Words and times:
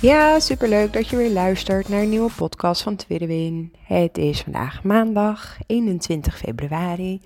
Ja, 0.00 0.40
superleuk 0.40 0.92
dat 0.92 1.08
je 1.08 1.16
weer 1.16 1.30
luistert 1.30 1.88
naar 1.88 2.00
een 2.00 2.08
nieuwe 2.08 2.30
podcast 2.36 2.82
van 2.82 2.96
Tweede 2.96 3.26
Win. 3.26 3.72
Het 3.82 4.18
is 4.18 4.40
vandaag 4.40 4.82
maandag 4.82 5.58
21 5.66 6.38
februari. 6.38 7.22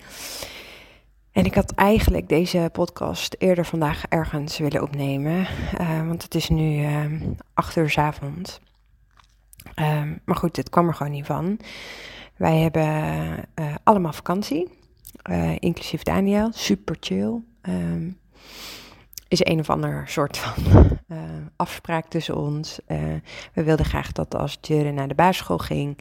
En 1.32 1.44
ik 1.44 1.54
had 1.54 1.72
eigenlijk 1.72 2.28
deze 2.28 2.68
podcast 2.72 3.36
eerder 3.38 3.64
vandaag 3.64 4.04
ergens 4.08 4.58
willen 4.58 4.82
opnemen. 4.82 5.46
Uh, 5.80 6.06
want 6.06 6.22
het 6.22 6.34
is 6.34 6.48
nu 6.48 6.80
uh, 6.80 7.04
8 7.54 7.76
uur 7.76 7.90
s 7.90 7.98
avonds. 7.98 8.60
Uh, 9.74 10.02
maar 10.24 10.36
goed, 10.36 10.56
het 10.56 10.70
kwam 10.70 10.88
er 10.88 10.94
gewoon 10.94 11.12
niet 11.12 11.26
van. 11.26 11.58
Wij 12.36 12.58
hebben 12.58 12.88
uh, 13.54 13.74
allemaal 13.82 14.12
vakantie. 14.12 14.68
Inclusief 15.58 16.02
Daniel. 16.02 16.50
Super 16.52 16.96
chill. 17.00 17.40
Um, 17.62 18.20
is 19.32 19.44
een 19.44 19.58
of 19.58 19.70
ander 19.70 20.04
soort 20.06 20.38
van 20.38 20.74
uh, 21.08 21.18
afspraak 21.56 22.06
tussen 22.06 22.36
ons. 22.36 22.80
we 23.52 23.62
wilden 23.62 23.86
graag 23.86 24.12
dat 24.12 24.34
als 24.34 24.58
Jure 24.60 24.92
naar 24.92 25.08
de 25.08 25.14
basisschool 25.14 25.58
ging, 25.58 25.98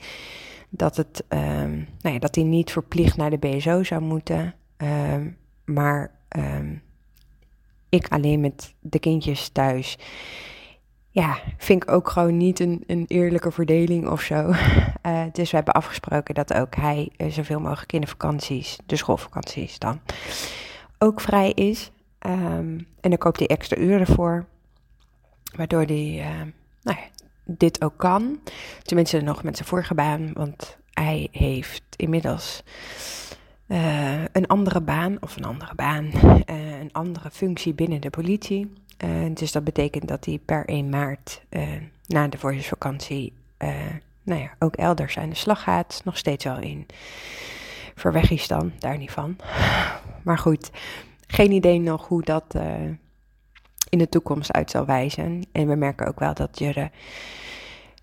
dat, 0.70 0.98
het, 0.98 1.24
um, 1.30 1.88
nou 2.02 2.14
ja, 2.14 2.20
dat 2.20 2.36
hij 2.36 2.44
niet 2.44 2.72
verplicht 2.72 3.18
naar 3.18 3.30
de 3.30 3.38
BSO 3.38 3.84
zou 3.84 4.02
moeten. 4.02 4.54
Um, 4.78 5.38
maar 5.66 6.12
ik 7.90 8.08
alleen 8.08 8.40
met 8.40 8.74
de 8.80 9.00
kindjes 9.00 9.50
thuis 9.50 9.98
ja, 11.12 11.40
vind 11.58 11.84
ik 11.84 11.92
ook 11.92 12.10
gewoon 12.10 12.38
niet 12.38 12.60
een, 12.60 12.84
een 12.88 13.06
eerlijke 13.08 13.52
verdeling 13.52 14.08
of 14.08 14.22
zo. 14.22 14.54
Uh, 15.06 15.24
dus 15.34 15.50
we 15.50 15.56
hebben 15.56 15.74
afgesproken 15.74 16.36
dat 16.36 16.54
ook 16.54 16.76
hij 16.76 17.12
uh, 17.18 17.32
zoveel 17.32 17.60
mogelijk 17.60 17.94
in 17.94 18.02
de 18.02 18.08
vakanties, 18.08 18.78
de 18.86 18.96
schoolvakanties 18.96 19.80
dan, 19.80 20.02
ook 20.98 21.22
vrij 21.22 21.52
is. 21.52 21.92
Um, 22.28 22.88
en 23.02 23.10
dan 23.10 23.18
koopt 23.18 23.40
hij 23.40 23.48
extra 23.48 23.78
uren 23.78 24.08
voor, 24.08 24.46
waardoor 25.56 25.84
hij 25.84 26.18
uh, 26.20 26.42
nou 26.82 26.98
dit 27.46 27.84
ook 27.84 27.98
kan. 27.98 28.40
Tenminste 28.84 29.22
nog 29.22 29.44
met 29.44 29.56
zijn 29.56 29.68
vorige 29.68 29.94
baan, 29.94 30.34
want 30.34 30.78
hij 30.94 31.28
heeft 31.32 31.84
inmiddels 31.96 32.64
een 34.32 34.48
andere 34.48 34.82
baan, 34.82 35.18
of 35.20 35.36
een 35.36 35.46
andere 35.46 35.76
baan, 35.76 36.12
een 36.46 36.90
andere 36.92 37.32
functie 37.32 37.74
binnen 37.74 38.02
de 38.02 38.10
politie. 38.10 38.74
Uh, 39.06 39.36
dus 39.36 39.52
dat 39.52 39.64
betekent 39.64 40.08
dat 40.08 40.26
hij 40.26 40.40
per 40.46 40.66
1 40.66 40.90
maart 40.90 41.42
na 42.08 42.28
de 42.28 42.38
voorjaarsvakantie 42.38 43.34
nou 44.24 44.42
ja, 44.42 44.50
ook 44.60 44.76
elders 44.76 45.18
aan 45.18 45.30
de 45.30 45.36
slag 45.36 45.64
gaat. 45.64 46.02
Nog 46.06 46.18
steeds 46.18 46.44
wel 46.44 46.60
in 46.60 46.86
Verwegistan, 47.96 48.72
daar 48.80 48.98
niet 48.98 49.12
van. 49.12 49.36
Maar 50.24 50.38
goed, 50.38 50.72
geen 51.32 51.52
idee 51.52 51.80
nog 51.80 52.08
hoe 52.08 52.22
dat 52.22 52.56
in 53.90 53.98
de 53.98 54.10
toekomst 54.10 54.52
uit 54.52 54.72
zal 54.72 54.86
wijzen. 54.86 55.46
En 55.52 55.68
we 55.68 55.76
merken 55.76 56.08
ook 56.08 56.20
wel 56.20 56.34
dat 56.34 56.60
je 56.60 56.74
de, 56.74 56.90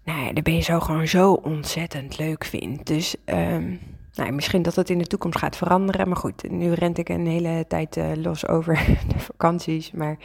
nou 0.05 0.25
ja, 0.25 0.33
de 0.33 0.43
BSO 0.43 0.81
gewoon 0.81 1.09
zo 1.09 1.33
ontzettend 1.33 2.19
leuk 2.19 2.45
vindt. 2.45 2.87
Dus 2.87 3.17
um, 3.25 3.81
nou, 4.15 4.33
misschien 4.33 4.63
dat 4.63 4.75
het 4.75 4.91
in 4.91 4.99
de 4.99 5.07
toekomst 5.07 5.39
gaat 5.39 5.57
veranderen. 5.57 6.09
Maar 6.09 6.17
goed, 6.17 6.51
nu 6.51 6.73
rent 6.73 6.99
ik 6.99 7.09
een 7.09 7.27
hele 7.27 7.65
tijd 7.69 7.99
los 8.15 8.47
over 8.47 8.75
de 9.15 9.19
vakanties. 9.19 9.91
Maar 9.91 10.17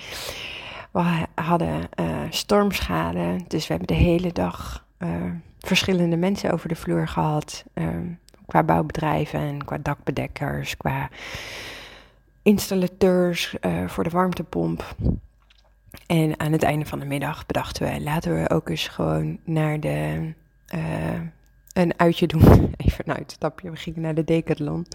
we 0.92 1.26
hadden 1.36 1.90
uh, 2.00 2.06
stormschade, 2.30 3.40
dus 3.48 3.68
we 3.68 3.74
hebben 3.74 3.98
de 3.98 4.04
hele 4.04 4.32
dag 4.32 4.86
verschillende 5.60 6.18
mensen 6.18 6.52
over 6.52 6.70
de 6.70 6.76
vloer 6.76 7.08
gehad. 7.08 7.64
Uh, 7.74 7.88
qua 8.46 8.64
bouwbedrijven 8.64 9.40
en 9.40 9.66
qua 9.66 9.78
dakbedekkers, 9.82 10.78
qua 10.78 11.10
installateurs 12.44 13.56
voor 13.88 14.04
de 14.04 14.10
warmtepomp. 14.10 14.96
En 16.08 16.40
aan 16.40 16.52
het 16.52 16.64
einde 16.64 16.86
van 16.86 17.00
de 17.00 17.06
middag 17.06 17.46
bedachten 17.46 17.94
we, 17.94 18.02
laten 18.02 18.42
we 18.42 18.50
ook 18.50 18.70
eens 18.70 18.88
gewoon 18.88 19.40
naar 19.44 19.80
de 19.80 20.34
een 21.74 21.94
uitje 21.98 22.28
doen. 22.28 22.42
Even 22.78 23.04
een 23.10 23.16
uitstapje. 23.16 23.72
We 23.72 23.78
gingen 23.78 24.02
naar 24.02 24.16
de 24.16 24.24
Decathlon. 24.24 24.88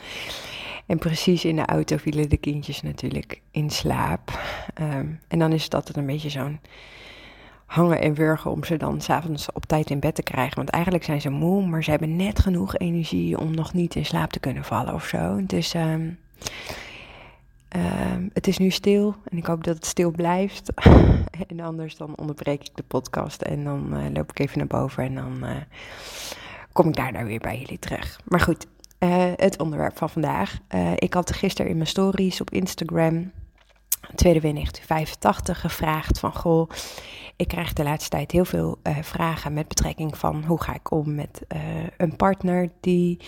En 0.86 0.98
precies 0.98 1.44
in 1.44 1.56
de 1.56 1.66
auto 1.66 1.96
vielen 1.96 2.28
de 2.28 2.36
kindjes 2.36 2.82
natuurlijk 2.82 3.40
in 3.50 3.70
slaap. 3.70 4.40
Um, 4.80 5.20
en 5.28 5.38
dan 5.38 5.52
is 5.52 5.64
het 5.64 5.74
altijd 5.74 5.96
een 5.96 6.06
beetje 6.06 6.30
zo'n 6.30 6.60
hangen 7.66 8.00
en 8.00 8.14
wurgen 8.14 8.50
om 8.50 8.64
ze 8.64 8.76
dan 8.76 9.00
s'avonds 9.00 9.52
op 9.52 9.66
tijd 9.66 9.90
in 9.90 10.00
bed 10.00 10.14
te 10.14 10.22
krijgen. 10.22 10.56
Want 10.56 10.70
eigenlijk 10.70 11.04
zijn 11.04 11.20
ze 11.20 11.30
moe, 11.30 11.66
maar 11.66 11.84
ze 11.84 11.90
hebben 11.90 12.16
net 12.16 12.38
genoeg 12.38 12.76
energie 12.76 13.38
om 13.38 13.54
nog 13.54 13.72
niet 13.72 13.94
in 13.94 14.06
slaap 14.06 14.30
te 14.32 14.40
kunnen 14.40 14.64
vallen 14.64 14.94
of 14.94 15.04
zo. 15.04 15.46
Dus 15.46 15.74
um, 15.74 16.18
um, 17.76 18.30
het 18.32 18.46
is 18.46 18.58
nu 18.58 18.70
stil 18.70 19.14
en 19.24 19.38
ik 19.38 19.46
hoop 19.46 19.64
dat 19.64 19.74
het 19.74 19.86
stil 19.86 20.10
blijft. 20.10 20.72
en 21.48 21.60
anders 21.60 21.96
dan 21.96 22.16
onderbreek 22.16 22.60
ik 22.60 22.76
de 22.76 22.82
podcast 22.82 23.42
en 23.42 23.64
dan 23.64 23.88
uh, 23.92 24.04
loop 24.12 24.30
ik 24.30 24.38
even 24.38 24.58
naar 24.58 24.66
boven 24.66 25.04
en 25.04 25.14
dan 25.14 25.38
uh, 25.42 25.56
kom 26.72 26.88
ik 26.88 26.96
daar 26.96 27.12
nou 27.12 27.26
weer 27.26 27.40
bij 27.40 27.58
jullie 27.58 27.78
terug. 27.78 28.20
Maar 28.24 28.40
goed, 28.40 28.66
uh, 28.98 29.32
het 29.36 29.60
onderwerp 29.60 29.96
van 29.98 30.10
vandaag. 30.10 30.58
Ik 30.94 31.14
had 31.14 31.32
gisteren 31.32 31.70
in 31.70 31.76
mijn 31.76 31.88
stories 31.88 32.40
op 32.40 32.50
Instagram, 32.50 33.32
tweede 34.14 34.40
win 34.40 34.54
1985, 34.54 35.60
gevraagd 35.60 36.18
van 36.18 36.34
goh, 36.34 36.70
ik 37.36 37.48
krijg 37.48 37.72
de 37.72 37.82
laatste 37.82 38.10
tijd 38.10 38.30
heel 38.30 38.44
veel 38.44 38.78
vragen 39.02 39.52
met 39.52 39.68
betrekking 39.68 40.18
van 40.18 40.44
hoe 40.44 40.62
ga 40.62 40.74
ik 40.74 40.90
om 40.90 41.14
met 41.14 41.42
een 41.96 42.16
partner 42.16 42.70
die 42.80 43.18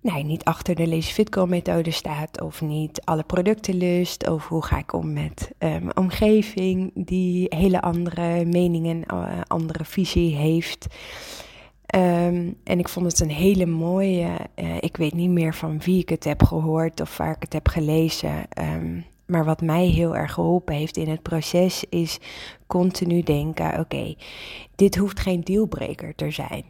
nee, 0.00 0.24
niet 0.24 0.44
achter 0.44 0.74
de 0.74 0.88
Lazy 0.88 1.12
Fit 1.12 1.34
Girl 1.34 1.46
methode 1.46 1.90
staat 1.90 2.40
of 2.40 2.60
niet 2.60 3.00
alle 3.04 3.22
producten 3.22 3.74
lust. 3.74 4.28
Of 4.28 4.48
hoe 4.48 4.64
ga 4.64 4.78
ik 4.78 4.92
om 4.92 5.12
met 5.12 5.50
mijn 5.58 5.96
omgeving 5.96 6.90
die 6.94 7.46
hele 7.48 7.80
andere 7.80 8.44
meningen, 8.44 9.06
andere 9.46 9.84
visie 9.84 10.36
heeft. 10.36 10.86
Um, 11.94 12.56
en 12.64 12.78
ik 12.78 12.88
vond 12.88 13.06
het 13.06 13.20
een 13.20 13.30
hele 13.30 13.66
mooie. 13.66 14.28
Uh, 14.56 14.76
ik 14.80 14.96
weet 14.96 15.14
niet 15.14 15.30
meer 15.30 15.54
van 15.54 15.78
wie 15.78 15.98
ik 16.00 16.08
het 16.08 16.24
heb 16.24 16.42
gehoord 16.42 17.00
of 17.00 17.16
waar 17.16 17.34
ik 17.34 17.42
het 17.42 17.52
heb 17.52 17.68
gelezen. 17.68 18.46
Um, 18.58 19.04
maar 19.26 19.44
wat 19.44 19.60
mij 19.60 19.86
heel 19.86 20.16
erg 20.16 20.32
geholpen 20.32 20.74
heeft 20.74 20.96
in 20.96 21.08
het 21.08 21.22
proces 21.22 21.84
is 21.88 22.18
continu 22.66 23.22
denken: 23.22 23.78
oké, 23.78 24.14
dit 24.74 24.96
hoeft 24.96 25.20
geen 25.20 25.40
dealbreaker 25.40 26.14
te 26.14 26.30
zijn. 26.30 26.64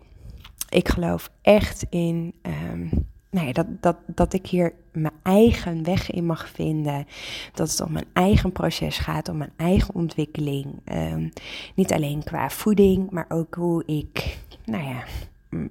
Ik 0.68 0.88
geloof 0.88 1.30
echt 1.42 1.86
in. 1.91 2.34
Um, 3.30 3.38
nou 3.38 3.46
ja, 3.46 3.52
dat, 3.52 3.66
dat, 3.80 3.96
dat 4.06 4.32
ik 4.32 4.46
hier 4.46 4.72
mijn 4.92 5.14
eigen 5.22 5.84
weg 5.84 6.10
in 6.10 6.26
mag 6.26 6.48
vinden. 6.48 7.06
Dat 7.54 7.70
het 7.70 7.80
om 7.80 7.92
mijn 7.92 8.08
eigen 8.12 8.52
proces 8.52 8.98
gaat, 8.98 9.28
om 9.28 9.36
mijn 9.36 9.52
eigen 9.56 9.94
ontwikkeling. 9.94 10.66
niet 11.74 11.92
alleen 11.92 12.22
qua 12.24 12.50
voeding, 12.50 13.10
maar 13.10 13.26
ook 13.28 13.54
hoe 13.54 13.82
ik 13.86 14.38
nou 14.65 14.84
ja, 14.84 15.04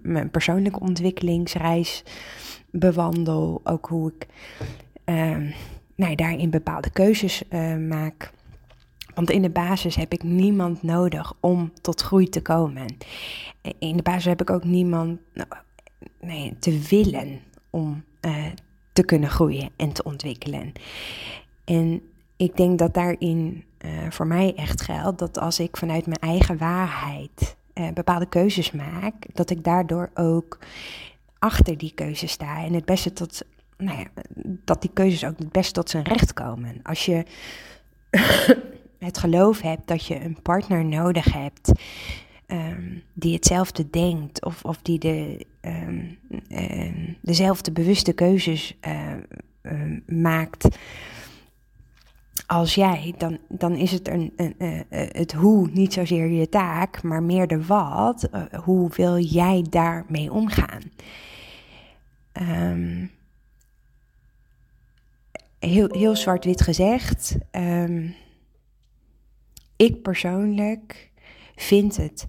mijn 0.01 0.29
persoonlijke 0.29 0.79
ontwikkelingsreis 0.79 2.03
bewandel. 2.71 3.62
Ook 3.63 3.85
hoe 3.88 4.13
ik 4.17 4.27
uh, 5.05 5.53
nou, 5.95 6.15
daarin 6.15 6.50
bepaalde 6.50 6.89
keuzes 6.89 7.44
uh, 7.50 7.75
maak. 7.75 8.31
Want 9.13 9.29
in 9.29 9.41
de 9.41 9.50
basis 9.50 9.95
heb 9.95 10.13
ik 10.13 10.23
niemand 10.23 10.83
nodig 10.83 11.33
om 11.39 11.71
tot 11.81 12.01
groei 12.01 12.29
te 12.29 12.41
komen. 12.41 12.95
In 13.79 13.97
de 13.97 14.03
basis 14.03 14.25
heb 14.25 14.41
ik 14.41 14.50
ook 14.50 14.63
niemand 14.63 15.19
nou, 15.33 15.47
nee, 16.21 16.55
te 16.59 16.79
willen 16.89 17.39
om 17.69 18.04
uh, 18.25 18.45
te 18.94 19.04
kunnen 19.04 19.30
groeien 19.30 19.69
en 19.75 19.92
te 19.92 20.04
ontwikkelen. 20.04 20.71
En 21.66 22.01
ik 22.38 22.57
denk 22.57 22.80
dat 22.80 22.94
daarin 22.94 23.63
uh, 23.86 23.92
voor 24.10 24.27
mij 24.27 24.56
echt 24.56 24.81
geldt 24.81 25.19
dat 25.19 25.39
als 25.39 25.60
ik 25.60 25.77
vanuit 25.77 26.06
mijn 26.06 26.19
eigen 26.19 26.57
waarheid 26.57 27.56
uh, 27.74 27.89
bepaalde 27.94 28.25
keuzes 28.25 28.71
maak, 28.71 29.13
dat 29.33 29.50
ik 29.50 29.63
daardoor 29.63 30.10
ook 30.13 30.60
achter 31.39 31.77
die 31.77 31.92
keuzes 31.95 32.31
sta 32.31 32.63
en 32.63 32.74
het 32.74 32.86
beste 32.86 33.13
tot, 33.13 33.42
nou 33.77 33.98
ja, 33.98 34.06
dat 34.44 34.81
die 34.81 34.92
keuzes 34.94 35.25
ook 35.25 35.38
het 35.38 35.51
beste 35.51 35.74
tot 35.74 35.89
zijn 35.89 36.04
recht 36.04 36.33
komen. 36.33 36.80
Als 36.83 37.06
je 37.06 37.24
het 39.00 39.18
geloof 39.18 39.62
hebt 39.62 39.88
dat 39.88 40.06
je 40.06 40.24
een 40.24 40.42
partner 40.42 40.86
nodig 40.86 41.33
hebt 41.33 41.72
um, 42.48 43.04
die 43.13 43.33
hetzelfde 43.33 43.89
denkt 43.89 44.45
of, 44.45 44.63
of 44.63 44.77
die 44.81 45.00
de, 45.00 45.45
um, 45.61 46.17
um, 46.51 47.17
dezelfde 47.21 47.71
bewuste 47.71 48.13
keuzes 48.13 48.77
uh, 48.88 49.13
maakt 50.06 50.67
als 52.47 52.75
jij, 52.75 53.13
dan, 53.17 53.38
dan 53.47 53.75
is 53.75 53.91
het 53.91 54.07
een, 54.07 54.33
een, 54.35 54.56
een, 54.57 54.85
het 54.89 55.31
hoe 55.31 55.69
niet 55.71 55.94
zozeer 55.94 56.27
je 56.27 56.50
taak, 56.50 57.03
maar 57.03 57.23
meer 57.23 57.47
de 57.47 57.65
wat. 57.65 58.29
hoe 58.63 58.89
wil 58.95 59.17
jij 59.17 59.65
daarmee 59.69 60.31
omgaan? 60.31 60.81
Heel, 65.59 65.88
heel 65.91 66.15
zwart-wit 66.15 66.62
gezegd. 66.62 67.38
Ik 69.75 70.01
persoonlijk 70.01 71.12
vind 71.55 71.97
het 71.97 72.27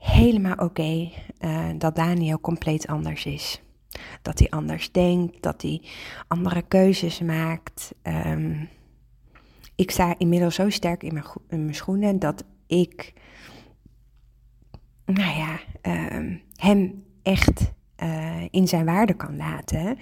helemaal 0.00 0.56
oké 0.56 1.10
uh, 1.40 1.68
dat 1.78 1.96
Daniel 1.96 2.40
compleet 2.40 2.86
anders 2.86 3.24
is. 3.24 3.62
Dat 4.22 4.38
hij 4.38 4.50
anders 4.50 4.92
denkt, 4.92 5.42
dat 5.42 5.62
hij 5.62 5.82
andere 6.28 6.62
keuzes 6.62 7.20
maakt. 7.20 7.94
Um, 8.02 8.68
ik 9.74 9.90
sta 9.90 10.14
inmiddels 10.18 10.54
zo 10.54 10.70
sterk 10.70 11.02
in 11.02 11.22
mijn, 11.48 11.74
schoenen 11.74 12.18
dat 12.18 12.44
ik, 12.66 13.12
nou 15.04 15.36
ja, 15.38 15.60
um, 16.16 16.42
hem 16.54 17.04
echt 17.22 17.72
uh, 18.02 18.46
in 18.50 18.68
zijn 18.68 18.84
waarde 18.84 19.14
kan 19.14 19.36
laten. 19.36 19.98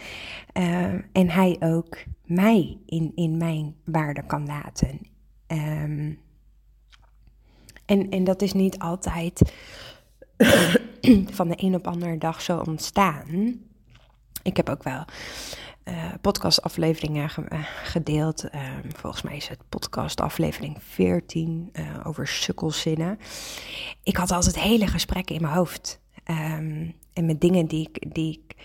Uh, 0.58 0.92
en 1.12 1.28
hij 1.28 1.56
ook 1.60 1.98
mij 2.24 2.78
in, 2.86 3.12
in 3.14 3.36
mijn 3.36 3.74
waarde 3.84 4.26
kan 4.26 4.46
laten. 4.46 5.00
En, 7.88 8.10
en 8.10 8.24
dat 8.24 8.42
is 8.42 8.52
niet 8.52 8.78
altijd 8.78 9.52
van 11.38 11.48
de 11.48 11.54
een 11.56 11.74
op 11.74 11.86
andere 11.86 12.18
dag 12.18 12.42
zo 12.42 12.58
ontstaan. 12.58 13.60
Ik 14.42 14.56
heb 14.56 14.68
ook 14.68 14.82
wel 14.82 15.04
uh, 15.84 16.12
podcastafleveringen 16.20 17.30
ge 17.30 17.44
gedeeld. 17.82 18.44
Uh, 18.54 18.60
volgens 18.96 19.22
mij 19.22 19.36
is 19.36 19.48
het 19.48 19.58
podcastaflevering 19.68 20.76
14 20.80 21.70
uh, 21.72 21.86
over 22.04 22.26
sukkelzinnen. 22.26 23.18
Ik 24.02 24.16
had 24.16 24.30
altijd 24.30 24.58
hele 24.58 24.86
gesprekken 24.86 25.34
in 25.34 25.42
mijn 25.42 25.54
hoofd. 25.54 26.00
Um, 26.24 26.94
en 27.12 27.26
met 27.26 27.40
dingen 27.40 27.66
die 27.66 27.88
ik, 27.92 28.14
die 28.14 28.32
ik, 28.32 28.56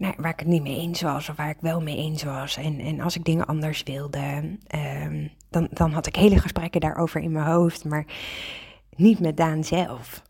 nou, 0.00 0.14
waar 0.16 0.32
ik 0.32 0.38
het 0.38 0.48
niet 0.48 0.62
mee 0.62 0.76
eens 0.76 1.02
was 1.02 1.28
of 1.28 1.36
waar 1.36 1.48
ik 1.48 1.60
wel 1.60 1.80
mee 1.80 1.96
eens 1.96 2.22
was. 2.22 2.56
En, 2.56 2.78
en 2.78 3.00
als 3.00 3.16
ik 3.16 3.24
dingen 3.24 3.46
anders 3.46 3.82
wilde, 3.82 4.56
um, 5.04 5.30
dan, 5.50 5.68
dan 5.70 5.92
had 5.92 6.06
ik 6.06 6.16
hele 6.16 6.38
gesprekken 6.38 6.80
daarover 6.80 7.20
in 7.20 7.32
mijn 7.32 7.46
hoofd, 7.46 7.84
maar 7.84 8.04
niet 8.96 9.20
met 9.20 9.36
Daan 9.36 9.64
zelf. 9.64 10.22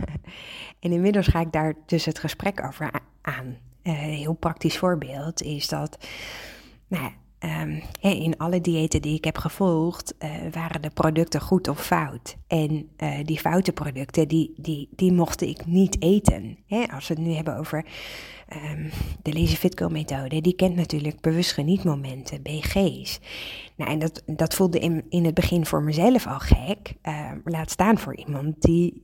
en 0.80 0.92
inmiddels 0.92 1.26
ga 1.26 1.40
ik 1.40 1.52
daar 1.52 1.74
dus 1.86 2.04
het 2.04 2.18
gesprek 2.18 2.64
over 2.64 2.90
aan. 3.22 3.56
Een 3.82 3.94
uh, 3.94 3.98
heel 3.98 4.34
praktisch 4.34 4.78
voorbeeld 4.78 5.42
is 5.42 5.68
dat, 5.68 5.98
nou, 6.88 7.10
Um, 7.44 7.82
in 8.00 8.36
alle 8.36 8.60
diëten 8.60 9.02
die 9.02 9.14
ik 9.16 9.24
heb 9.24 9.38
gevolgd, 9.38 10.14
uh, 10.18 10.30
waren 10.52 10.82
de 10.82 10.90
producten 10.90 11.40
goed 11.40 11.68
of 11.68 11.86
fout. 11.86 12.36
En 12.46 12.88
uh, 12.98 13.18
die 13.24 13.38
foute 13.38 13.72
producten, 13.72 14.28
die, 14.28 14.52
die, 14.56 14.88
die 14.90 15.12
mocht 15.12 15.40
ik 15.42 15.66
niet 15.66 16.02
eten. 16.02 16.58
als 16.92 17.08
we 17.08 17.14
het 17.14 17.22
nu 17.22 17.32
hebben 17.32 17.56
over 17.56 17.84
um, 18.54 18.90
de 19.22 19.32
Lazy 19.32 19.56
Fit 19.56 19.88
methode, 19.90 20.40
die 20.40 20.54
kent 20.54 20.76
natuurlijk 20.76 21.20
bewust 21.20 21.52
genietmomenten, 21.52 22.42
BG's. 22.42 23.20
Nou, 23.76 23.90
en 23.90 23.98
dat, 23.98 24.22
dat 24.26 24.54
voelde 24.54 24.78
in, 24.78 25.04
in 25.08 25.24
het 25.24 25.34
begin 25.34 25.66
voor 25.66 25.82
mezelf 25.82 26.26
al 26.26 26.38
gek. 26.38 26.94
Uh, 27.02 27.30
laat 27.44 27.70
staan 27.70 27.98
voor 27.98 28.16
iemand 28.16 28.62
die 28.62 29.02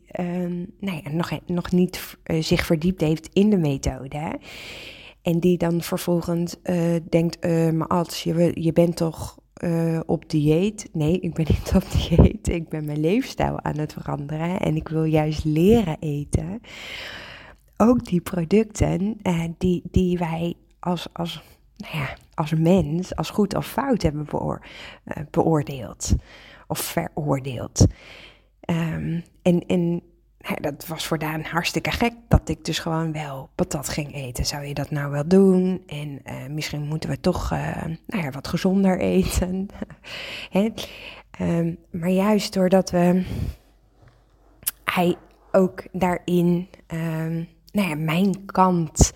nou 0.81 1.01
ja, 1.05 1.11
nog, 1.11 1.31
nog 1.47 1.73
niet 1.73 2.17
uh, 2.27 2.43
zich 2.43 2.67
verdiept 2.67 3.01
heeft 3.01 3.29
in 3.33 3.51
de 3.51 3.59
methode. 3.59 4.39
En 5.25 5.41
die 5.41 5.59
dan 5.59 5.83
vervolgens 5.83 6.57
uh, 6.63 6.97
denkt, 7.09 7.47
uh, 7.47 7.71
maar 7.71 7.87
als 7.87 8.23
je, 8.23 8.51
je 8.55 8.73
bent 8.73 8.97
toch 8.97 9.39
uh, 9.65 10.01
op 10.07 10.31
dieet? 10.31 10.89
Nee, 10.93 11.21
ik 11.21 11.35
ben 11.35 11.47
niet 11.59 11.73
op 11.75 11.85
dieet. 11.91 12.49
Ik 12.49 12.69
ben 12.69 12.85
mijn 12.85 13.01
leefstijl 13.01 13.63
aan 13.63 13.79
het 13.79 13.93
veranderen 13.93 14.61
en 14.61 14.77
ik 14.77 14.89
wil 14.89 15.05
juist 15.05 15.45
leren 15.45 15.97
eten. 16.01 16.61
Ook 17.77 18.05
die 18.05 18.21
producten 18.21 19.19
die, 19.59 19.83
die 19.91 20.19
wij 20.19 20.55
als, 20.81 21.07
als, 21.13 21.43
nou 21.77 21.97
ja, 21.97 22.17
als 22.35 22.53
mens, 22.53 23.17
als 23.17 23.31
goed 23.31 23.55
of 23.55 23.67
fout 23.67 24.03
hebben 24.03 24.25
beoor, 24.31 24.67
beoordeeld 25.31 26.15
of 26.67 26.79
veroordeeld. 26.79 27.87
Um, 28.71 29.23
en, 29.43 29.67
en 29.67 30.03
dat 30.61 30.87
was 30.87 31.07
voor 31.07 31.19
Daan 31.19 31.43
hartstikke 31.43 31.91
gek 31.91 32.13
dat 32.29 32.49
ik 32.49 32.65
dus 32.65 32.79
gewoon 32.79 33.13
wel 33.13 33.49
patat 33.55 33.89
ging 33.89 34.15
eten. 34.15 34.47
Zou 34.47 34.65
je 34.65 34.75
dat 34.75 34.91
nou 34.91 35.11
wel 35.11 35.29
doen? 35.29 35.83
En 35.87 36.21
uh, 36.25 36.47
misschien 36.49 36.83
moeten 36.83 37.11
we 37.11 37.21
toch 37.21 37.53
uh, 37.53 37.85
nou 38.07 38.23
ja, 38.23 38.31
wat 38.31 38.49
gezonder 38.49 38.99
eten. 38.99 39.69
um, 41.41 41.77
maar 41.91 42.11
juist 42.11 42.53
doordat 42.53 42.91
we 42.91 43.25
hij 44.85 45.17
ook 45.53 45.83
daarin, 45.93 46.69
um, 46.87 47.49
nou 47.73 47.89
ja, 47.89 47.95
mijn 47.95 48.45
kant 48.47 49.13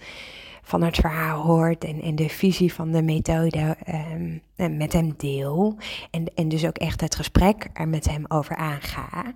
van 0.68 0.82
het 0.82 0.96
verhaal 0.96 1.42
hoort 1.42 1.84
en, 1.84 2.02
en 2.02 2.16
de 2.16 2.28
visie 2.28 2.72
van 2.72 2.92
de 2.92 3.02
methode 3.02 3.76
um, 4.12 4.76
met 4.78 4.92
hem 4.92 5.14
deel. 5.16 5.76
En, 6.10 6.24
en 6.34 6.48
dus 6.48 6.66
ook 6.66 6.76
echt 6.76 7.00
het 7.00 7.14
gesprek 7.14 7.68
er 7.72 7.88
met 7.88 8.08
hem 8.08 8.24
over 8.28 8.56
aanga. 8.56 9.32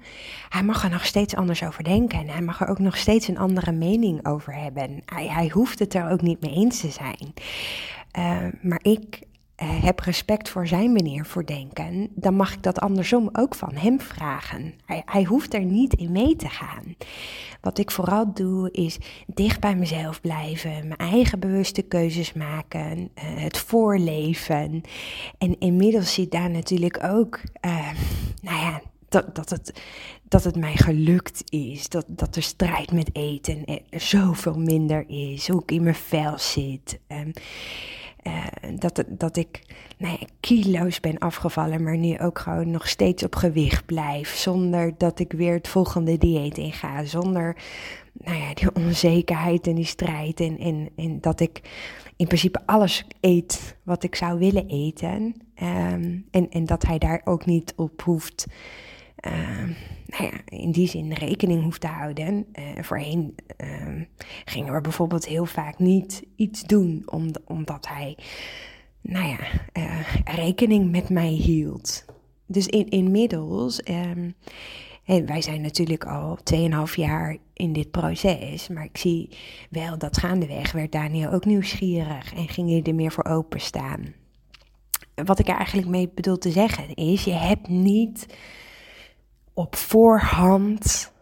Hij 0.49 0.63
mag 0.63 0.85
er 0.85 0.91
nog 0.91 1.07
steeds 1.07 1.35
anders 1.35 1.65
over 1.65 1.85
denken 1.85 2.19
en 2.19 2.29
hij 2.29 2.43
mag 2.43 2.61
er 2.61 2.69
ook 2.69 2.79
nog 2.79 2.97
steeds 2.97 3.29
een 3.29 3.39
andere 3.39 3.73
mening 3.73 4.27
over 4.27 4.55
hebben. 4.55 5.03
Hij, 5.07 5.29
hij 5.29 5.49
hoeft 5.49 5.79
het 5.79 5.95
er 5.95 6.11
ook 6.11 6.23
niet 6.23 6.41
mee 6.41 6.55
eens 6.55 6.81
te 6.81 6.91
zijn. 6.91 7.33
Uh, 8.19 8.53
maar 8.63 8.81
ik 8.83 9.21
heb 9.65 10.01
respect 10.01 10.49
voor 10.49 10.67
zijn 10.67 10.93
manier 10.93 11.25
voor 11.25 11.47
denken, 11.47 12.09
dan 12.15 12.35
mag 12.35 12.53
ik 12.53 12.63
dat 12.63 12.81
andersom 12.81 13.29
ook 13.33 13.55
van 13.55 13.75
hem 13.75 14.01
vragen. 14.01 14.75
Hij, 14.85 15.03
hij, 15.05 15.25
hoeft 15.25 15.55
er 15.55 15.65
niet 15.65 15.95
in 15.95 16.13
mee 16.13 16.37
te 16.37 16.49
gaan. 16.49 16.97
Wat 17.61 17.79
ik 17.79 17.91
vooral 17.91 18.35
doe 18.35 18.71
is 18.71 18.99
dicht 19.27 19.61
bij 19.61 19.77
mezelf 19.77 20.21
blijven, 20.21 20.71
mijn 20.71 20.97
eigen 20.97 21.39
bewuste 21.39 21.83
keuzes 21.83 22.33
maken, 22.33 22.99
uh, 22.99 23.25
het 23.43 23.59
voorleven. 23.59 24.83
En 25.39 25.59
inmiddels 25.59 26.15
zit 26.15 26.31
daar 26.31 26.51
natuurlijk 26.51 27.05
ook, 27.05 27.41
uh, 27.65 27.91
nou 28.43 28.57
ja, 28.57 28.83
dat, 29.09 29.35
dat, 29.35 29.51
het, 29.51 29.81
dat 30.29 30.45
het 30.45 30.57
mij 30.57 30.77
gelukt 30.77 31.43
is. 31.49 31.89
Dat, 31.89 32.05
dat 32.09 32.35
de 32.35 32.41
strijd 32.41 32.93
met 32.93 33.11
eten 33.13 33.65
zoveel 33.91 34.59
minder 34.59 35.05
is. 35.09 35.49
Hoe 35.49 35.63
ik 35.63 35.71
in 35.71 35.83
mijn 35.83 35.95
vel 35.95 36.39
zit. 36.39 36.99
Uh, 37.09 37.19
dat, 38.79 39.05
dat 39.09 39.37
ik 39.37 39.63
nou 39.99 40.19
kilo's 40.41 41.01
ben 41.01 41.19
afgevallen, 41.19 41.83
maar 41.83 41.97
nu 41.97 42.19
ook 42.19 42.39
gewoon 42.39 42.71
nog 42.71 42.89
steeds 42.89 43.23
op 43.23 43.35
gewicht 43.35 43.87
blijf. 43.87 44.35
Zonder 44.35 44.95
dat 44.99 45.19
ik 45.19 45.33
weer 45.33 45.55
het 45.55 45.69
volgende 45.69 46.19
dieet 46.19 46.59
inga. 46.59 47.05
Zonder 47.05 47.57
nou 48.13 48.39
ja, 48.39 48.55
die 48.55 48.75
onzekerheid 48.75 49.67
en 49.67 49.75
die 49.75 49.85
strijd. 49.85 50.41
En, 50.41 50.59
en, 50.59 50.89
en 50.97 51.21
dat 51.21 51.41
ik 51.41 51.61
in 52.17 52.27
principe 52.27 52.61
alles 52.67 53.05
eet 53.21 53.77
wat 53.83 54.03
ik 54.03 54.15
zou 54.15 54.39
willen 54.39 54.67
eten. 54.67 55.35
Um, 55.63 56.25
en, 56.31 56.51
en 56.51 56.67
dat 56.67 56.87
hij 56.87 56.99
daar 56.99 57.21
ook 57.25 57.47
niet 57.47 57.73
op 57.77 58.03
hoeft 58.03 58.47
uh, 59.27 59.77
nou 60.07 60.25
ja, 60.25 60.41
in 60.45 60.73
die 60.73 60.89
zin 60.89 61.13
rekening 61.13 61.63
hoeft 61.63 61.81
te 61.81 61.87
houden. 61.87 62.47
Uh, 62.53 62.83
voorheen 62.83 63.35
uh, 63.65 64.03
gingen 64.45 64.75
we 64.75 64.81
bijvoorbeeld 64.81 65.27
heel 65.27 65.47
vaak 65.47 65.79
niet 65.79 66.23
iets 66.37 66.63
doen 66.63 67.03
om, 67.07 67.31
omdat 67.45 67.89
hij 67.89 68.17
nou 69.01 69.27
ja, 69.27 69.39
uh, 69.73 70.17
rekening 70.25 70.91
met 70.91 71.09
mij 71.09 71.29
hield. 71.29 72.05
Dus 72.47 72.67
in, 72.67 72.89
inmiddels, 72.89 73.81
um, 73.91 74.35
wij 75.05 75.43
zijn 75.43 75.61
natuurlijk 75.61 76.05
al 76.05 76.39
2,5 76.55 76.95
jaar 76.95 77.37
in 77.53 77.73
dit 77.73 77.91
proces, 77.91 78.69
maar 78.69 78.85
ik 78.85 78.99
zie 78.99 79.29
wel 79.71 79.99
dat 79.99 80.17
gaandeweg 80.17 80.73
werd 80.73 80.93
Daniel 80.93 81.31
ook 81.31 81.45
nieuwsgierig 81.45 82.35
en 82.35 82.49
ging 82.49 82.69
hij 82.69 82.83
er 82.83 82.95
meer 82.95 83.13
voor 83.13 83.25
openstaan. 83.25 84.15
Wat 85.15 85.39
ik 85.39 85.49
er 85.49 85.57
eigenlijk 85.57 85.89
mee 85.89 86.09
bedoel 86.15 86.39
te 86.39 86.51
zeggen 86.51 86.95
is, 86.95 87.25
je 87.25 87.33
hebt 87.33 87.69
niet 87.69 88.27
op 89.55 89.77
voorhand 89.77 91.13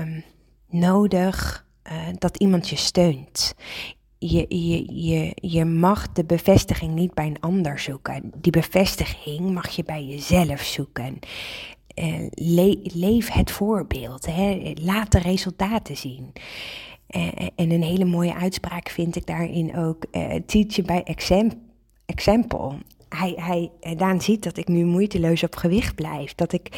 um, 0.00 0.24
nodig 0.68 1.66
uh, 1.86 1.92
dat 2.18 2.36
iemand 2.36 2.68
je 2.68 2.76
steunt. 2.76 3.54
Je, 4.18 4.46
je, 4.48 5.06
je, 5.06 5.32
je 5.34 5.64
mag 5.64 6.12
de 6.12 6.24
bevestiging 6.24 6.94
niet 6.94 7.14
bij 7.14 7.26
een 7.26 7.40
ander 7.40 7.78
zoeken. 7.78 8.32
Die 8.36 8.52
bevestiging 8.52 9.50
mag 9.50 9.68
je 9.68 9.82
bij 9.82 10.04
jezelf 10.04 10.60
zoeken. 10.60 11.18
Le 12.30 12.78
leef 12.82 13.28
het 13.30 13.50
voorbeeld. 13.50 14.26
Hè? 14.26 14.72
Laat 14.74 15.12
de 15.12 15.18
resultaten 15.18 15.96
zien. 15.96 16.32
Uh, 17.10 17.28
en 17.56 17.70
een 17.70 17.82
hele 17.82 18.04
mooie 18.04 18.34
uitspraak 18.34 18.88
vind 18.88 19.16
ik 19.16 19.26
daarin 19.26 19.76
ook: 19.76 20.04
teach 20.46 20.82
by 20.84 21.00
example. 22.06 22.72
Hij, 23.08 23.32
hij, 23.36 23.96
Daan 23.96 24.20
ziet 24.20 24.42
dat 24.42 24.56
ik 24.56 24.68
nu 24.68 24.84
moeiteloos 24.84 25.42
op 25.42 25.56
gewicht 25.56 25.94
blijf. 25.94 26.34
Dat 26.34 26.52
ik 26.52 26.68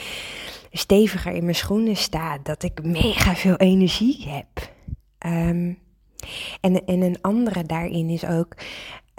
steviger 0.71 1.33
in 1.33 1.43
mijn 1.45 1.55
schoenen 1.55 1.97
sta, 1.97 2.39
dat 2.39 2.63
ik 2.63 2.83
mega 2.83 3.35
veel 3.35 3.57
energie 3.57 4.29
heb. 4.29 4.73
Um, 5.27 5.79
en, 6.61 6.85
en 6.87 7.01
een 7.01 7.19
andere 7.21 7.65
daarin 7.65 8.09
is 8.09 8.25
ook, 8.25 8.55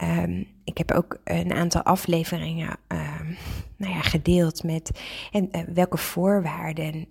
um, 0.03 0.47
ik 0.63 0.77
heb 0.77 0.91
ook 0.91 1.19
een 1.23 1.53
aantal 1.53 1.81
afleveringen 1.81 2.77
um, 2.87 3.37
nou 3.77 3.93
ja, 3.93 4.01
gedeeld 4.01 4.63
met 4.63 5.01
en, 5.31 5.51
eh, 5.51 5.61
welke 5.73 5.97
voorwaarden 5.97 7.07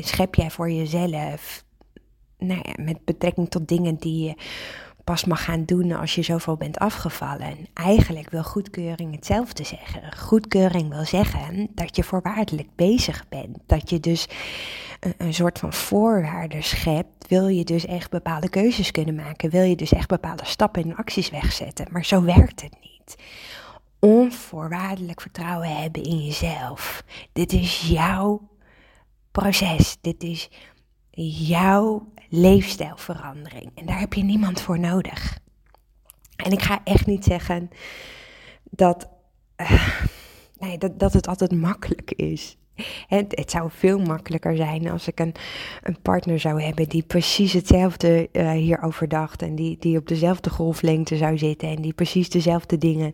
schep 0.00 0.34
jij 0.34 0.50
voor 0.50 0.70
jezelf? 0.70 1.64
Nou 2.38 2.60
ja, 2.62 2.84
met 2.84 3.04
betrekking 3.04 3.48
tot 3.48 3.68
dingen 3.68 3.96
die 3.96 4.24
je 4.24 4.34
pas 5.04 5.24
mag 5.24 5.44
gaan 5.44 5.64
doen 5.64 5.92
als 5.92 6.14
je 6.14 6.22
zoveel 6.22 6.56
bent 6.56 6.78
afgevallen. 6.78 7.40
En 7.40 7.66
eigenlijk 7.74 8.30
wil 8.30 8.42
goedkeuring 8.42 9.14
hetzelfde 9.14 9.64
zeggen. 9.64 10.16
Goedkeuring 10.16 10.88
wil 10.88 11.04
zeggen 11.04 11.68
dat 11.74 11.96
je 11.96 12.04
voorwaardelijk 12.04 12.68
bezig 12.76 13.28
bent. 13.28 13.58
Dat 13.66 13.90
je 13.90 14.00
dus 14.00 14.28
een, 15.16 15.34
soort 15.34 15.58
van 15.58 15.72
voorwaarden 15.72 16.62
schept. 16.62 17.28
Wil 17.28 17.48
je 17.48 17.64
dus 17.64 17.86
echt 17.86 18.10
bepaalde 18.10 18.48
keuzes 18.48 18.90
kunnen 18.90 19.14
maken. 19.14 19.50
Wil 19.50 19.62
je 19.62 19.76
dus 19.76 19.92
echt 19.92 20.08
bepaalde 20.08 20.44
stappen 20.44 20.82
en 20.82 20.96
acties 20.96 21.30
wegzetten. 21.30 21.86
Maar 21.90 22.04
zo 22.04 22.22
werkt 22.22 22.62
het 22.62 22.76
niet. 22.80 23.16
Onvoorwaardelijk 23.98 25.20
vertrouwen 25.20 25.76
hebben 25.76 26.02
in 26.02 26.24
jezelf. 26.24 27.04
Dit 27.32 27.52
is 27.52 27.88
jouw 27.88 28.48
proces. 29.30 29.96
Dit 30.00 30.22
is 30.22 30.48
jouw 31.20 32.12
leefstijlverandering. 32.28 33.70
En 33.74 33.86
daar 33.86 33.98
heb 33.98 34.12
je 34.12 34.24
niemand 34.24 34.60
voor 34.60 34.78
nodig. 34.78 35.38
En 36.36 36.52
ik 36.52 36.62
ga 36.62 36.80
echt 36.84 37.06
niet 37.06 37.24
zeggen 37.24 37.70
dat, 38.70 39.08
uh, 39.56 40.00
nee, 40.58 40.78
dat, 40.78 40.98
dat 40.98 41.12
het 41.12 41.28
altijd 41.28 41.52
makkelijk 41.52 42.10
is. 42.10 42.56
Het, 43.06 43.36
het, 43.36 43.50
zou 43.50 43.70
veel 43.70 43.98
makkelijker 43.98 44.56
zijn 44.56 44.90
als 44.90 45.08
ik 45.08 45.20
een, 45.20 45.34
een 45.82 46.00
partner 46.02 46.40
zou 46.40 46.62
hebben 46.62 46.88
die 46.88 47.02
precies 47.02 47.52
hetzelfde 47.52 48.28
uh, 48.32 48.50
hierover 48.50 49.08
dacht. 49.08 49.42
En 49.42 49.54
die, 49.54 49.76
die 49.78 49.98
op 49.98 50.08
dezelfde 50.08 50.50
golflengte 50.50 51.16
zou 51.16 51.38
zitten. 51.38 51.68
En 51.68 51.82
die 51.82 51.92
precies 51.92 52.28
dezelfde 52.28 52.78
dingen 52.78 53.12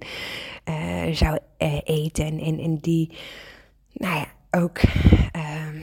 uh, 0.64 1.14
zou 1.14 1.38
eten. 1.84 2.24
En, 2.24 2.38
en, 2.38 2.58
en 2.58 2.78
die, 2.78 3.10
nou 3.92 4.16
ja, 4.16 4.26
ook 4.50 4.78
ehm, 4.78 5.32
eh, 5.32 5.66
eh, 5.66 5.82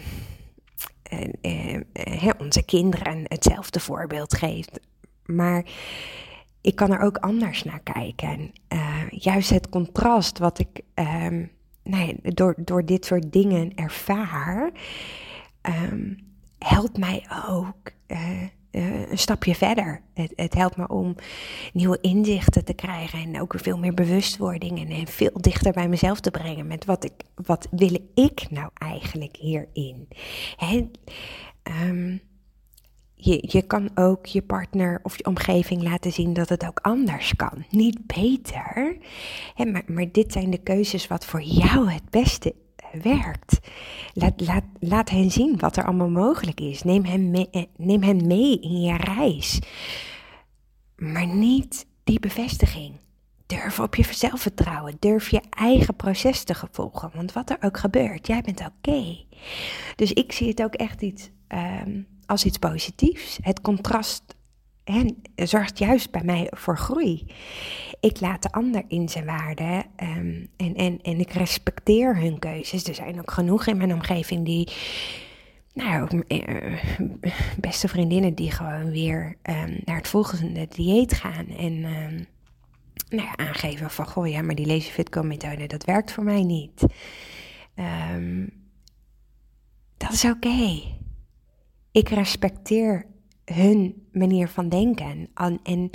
onze 2.37 2.63
kinderen 2.65 3.23
hetzelfde 3.23 3.79
voorbeeld 3.79 4.37
geeft. 4.37 4.79
Maar 5.25 5.65
ik 6.61 6.75
kan 6.75 6.91
er 6.91 6.99
ook 6.99 7.17
anders 7.17 7.63
naar 7.63 7.79
kijken. 7.79 8.51
Uh, 8.73 9.09
juist 9.09 9.49
het 9.49 9.69
contrast 9.69 10.37
wat 10.37 10.59
ik 10.59 10.81
um, 10.95 11.51
nee, 11.83 12.19
door, 12.21 12.55
door 12.57 12.85
dit 12.85 13.05
soort 13.05 13.31
dingen 13.31 13.75
ervaar, 13.75 14.71
um, 15.61 16.17
helpt 16.59 16.97
mij 16.97 17.27
ook 17.47 17.91
uh, 18.07 18.41
uh, 18.75 19.09
een 19.09 19.17
stapje 19.17 19.55
verder. 19.55 20.01
Het, 20.13 20.33
het, 20.35 20.53
helpt 20.53 20.77
me 20.77 20.87
om 20.87 21.15
nieuwe 21.73 21.97
inzichten 22.01 22.65
te 22.65 22.73
krijgen 22.73 23.19
en 23.19 23.41
ook 23.41 23.53
veel 23.57 23.77
meer 23.77 23.93
bewustwording 23.93 24.79
en, 24.79 24.87
en, 24.87 25.07
veel 25.07 25.31
dichter 25.33 25.71
bij 25.71 25.87
mezelf 25.87 26.19
te 26.19 26.31
brengen 26.31 26.67
met 26.67 26.85
wat, 26.85 27.03
ik, 27.03 27.13
wat 27.35 27.67
wil 27.71 27.97
ik 28.13 28.45
nou 28.49 28.69
eigenlijk 28.73 29.35
hierin. 29.35 30.07
Hè? 30.57 30.87
Um, 31.87 32.21
je, 33.15 33.43
je 33.47 33.61
kan 33.61 33.89
ook 33.95 34.25
je 34.25 34.41
partner 34.41 34.99
of 35.03 35.17
je 35.17 35.25
omgeving 35.25 35.83
laten 35.83 36.11
zien 36.11 36.33
dat 36.33 36.49
het 36.49 36.65
ook 36.65 36.79
anders 36.79 37.35
kan. 37.35 37.65
Niet 37.69 38.07
beter, 38.07 38.97
hè, 39.55 39.65
maar, 39.65 39.83
maar 39.85 40.11
dit 40.11 40.31
zijn 40.31 40.49
de 40.49 40.57
keuzes 40.57 41.07
wat 41.07 41.25
voor 41.25 41.41
jou 41.41 41.91
het 41.91 42.09
beste 42.09 42.55
werkt. 43.01 43.59
Laat, 44.13 44.41
laat, 44.41 44.63
laat 44.79 45.09
hen 45.09 45.31
zien 45.31 45.59
wat 45.59 45.77
er 45.77 45.85
allemaal 45.85 46.09
mogelijk 46.09 46.59
is. 46.59 46.83
Neem 46.83 47.03
hem, 47.05 47.31
mee, 47.31 47.49
eh, 47.51 47.63
neem 47.77 48.01
hem 48.01 48.27
mee 48.27 48.59
in 48.59 48.81
je 48.81 48.97
reis. 48.97 49.59
Maar 50.95 51.27
niet 51.27 51.85
die 52.03 52.19
bevestiging. 52.19 52.93
Durf 53.45 53.79
op 53.79 53.95
jezelf 53.95 54.41
vertrouwen. 54.41 54.95
Durf 54.99 55.29
je 55.29 55.41
eigen 55.49 55.95
proces 55.95 56.43
te 56.43 56.55
volgen. 56.71 57.11
Want 57.13 57.33
wat 57.33 57.49
er 57.49 57.57
ook 57.61 57.77
gebeurt, 57.77 58.27
jij 58.27 58.41
bent 58.41 58.59
oké. 58.59 59.17
Dus 59.95 60.13
ik 60.13 60.31
zie 60.31 60.47
het 60.47 60.63
ook 60.63 60.73
echt 60.73 61.01
iets, 61.01 61.29
um, 61.47 62.07
als 62.25 62.45
iets 62.45 62.57
positiefs. 62.57 63.37
Het 63.41 63.61
contrast 63.61 64.34
en 64.85 65.21
zorgt 65.35 65.79
juist 65.79 66.11
bij 66.11 66.23
mij 66.23 66.47
voor 66.51 66.77
groei. 66.77 67.25
Ik 67.99 68.19
laat 68.19 68.41
de 68.41 68.51
ander 68.51 68.83
in 68.87 69.09
zijn 69.09 69.25
waarde 69.25 69.85
um, 70.03 70.47
en, 70.57 70.75
en, 70.75 71.01
en 71.01 71.19
ik 71.19 71.31
respecteer 71.31 72.17
hun 72.17 72.39
keuzes. 72.39 72.87
Er 72.87 72.95
zijn 72.95 73.19
ook 73.19 73.31
genoeg 73.31 73.65
in 73.65 73.77
mijn 73.77 73.93
omgeving 73.93 74.45
die, 74.45 74.71
nou, 75.73 76.23
uh, 76.27 76.79
beste 77.59 77.87
vriendinnen 77.87 78.35
die 78.35 78.51
gewoon 78.51 78.91
weer 78.91 79.37
um, 79.43 79.79
naar 79.85 79.97
het 79.97 80.07
volgende 80.07 80.67
dieet 80.67 81.13
gaan 81.13 81.47
en 81.47 81.73
um, 81.73 82.27
nou 83.09 83.27
ja, 83.27 83.35
aangeven 83.35 83.89
van, 83.89 84.07
goh 84.07 84.27
ja, 84.27 84.41
maar 84.41 84.55
die 84.55 84.67
Lazy 84.67 84.91
Fitco 84.91 85.23
methode, 85.23 85.67
dat 85.67 85.85
werkt 85.85 86.11
voor 86.11 86.23
mij 86.23 86.43
niet. 86.43 86.85
dat 89.97 90.11
is 90.11 90.25
oké. 90.25 90.81
Ik 91.91 92.09
respecteer 92.09 93.05
hun 93.45 94.07
manier 94.11 94.47
van 94.47 94.69
denken. 94.69 95.29
En 95.63 95.89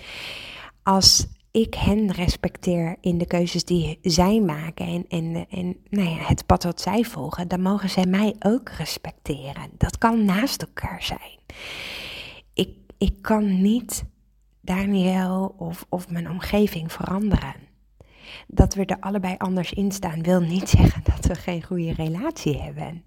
als 0.82 1.26
ik 1.50 1.74
hen 1.74 2.12
respecteer 2.12 2.96
in 3.00 3.18
de 3.18 3.26
keuzes 3.26 3.64
die 3.64 3.98
zij 4.02 4.40
maken 4.40 4.86
en, 4.86 5.04
en, 5.08 5.46
en 5.50 5.76
nou 5.88 6.08
het 6.08 6.46
pad 6.46 6.62
wat 6.62 6.80
zij 6.80 7.04
volgen, 7.04 7.48
dan 7.48 7.62
mogen 7.62 7.90
zij 7.90 8.06
mij 8.06 8.34
ook 8.38 8.68
respecteren. 8.68 9.70
Dat 9.78 9.98
kan 9.98 10.24
naast 10.24 10.62
elkaar 10.62 11.02
zijn. 11.02 11.38
Ik, 12.52 12.70
ik 12.98 13.14
kan 13.20 13.62
niet 13.62 14.04
Daniel 14.60 15.54
of, 15.58 15.86
of 15.88 16.10
mijn 16.10 16.30
omgeving 16.30 16.92
veranderen. 16.92 17.54
Dat 18.46 18.74
we 18.74 18.84
er 18.84 19.00
allebei 19.00 19.34
anders 19.38 19.72
in 19.72 19.92
staan 19.92 20.22
wil 20.22 20.40
niet 20.40 20.68
zeggen 20.78 21.02
dat 21.04 21.26
we 21.26 21.34
geen 21.34 21.62
goede 21.62 21.92
relatie 21.92 22.60
hebben. 22.60 23.02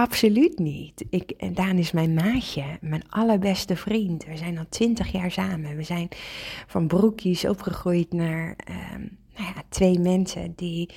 Absoluut 0.00 0.58
niet. 0.58 1.04
Ik, 1.10 1.54
Daan 1.56 1.76
is 1.76 1.92
mijn 1.92 2.14
maatje, 2.14 2.64
mijn 2.80 3.08
allerbeste 3.08 3.76
vriend. 3.76 4.24
We 4.24 4.36
zijn 4.36 4.58
al 4.58 4.64
twintig 4.68 5.12
jaar 5.12 5.30
samen. 5.30 5.76
We 5.76 5.82
zijn 5.82 6.08
van 6.66 6.86
broekjes 6.86 7.44
opgegroeid 7.44 8.12
naar 8.12 8.56
um, 8.94 9.18
nou 9.36 9.52
ja, 9.54 9.62
twee 9.68 9.98
mensen 9.98 10.52
die 10.56 10.90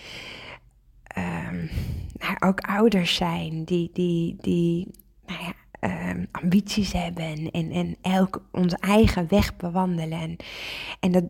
um, 1.17 1.69
nou, 2.17 2.35
ook 2.39 2.59
ouders 2.59 3.15
zijn, 3.15 3.63
die, 3.63 3.89
die, 3.93 4.35
die 4.39 4.87
nou 5.25 5.39
ja, 5.41 5.53
um, 6.09 6.27
ambities 6.31 6.91
hebben 6.91 7.51
en, 7.51 7.71
en 7.71 7.95
elk 8.01 8.45
onze 8.51 8.77
eigen 8.77 9.29
weg 9.29 9.55
bewandelen. 9.55 10.35
En 10.99 11.11
dat, 11.11 11.23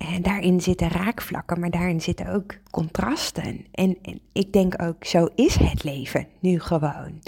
en 0.00 0.22
daarin 0.22 0.60
zitten 0.60 0.88
raakvlakken, 0.88 1.60
maar 1.60 1.70
daarin 1.70 2.00
zitten 2.00 2.26
ook 2.26 2.54
contrasten. 2.70 3.66
En, 3.72 3.98
en 4.02 4.20
ik 4.32 4.52
denk 4.52 4.82
ook, 4.82 5.04
zo 5.04 5.28
is 5.34 5.56
het 5.56 5.84
leven 5.84 6.26
nu 6.40 6.60
gewoon. 6.60 7.22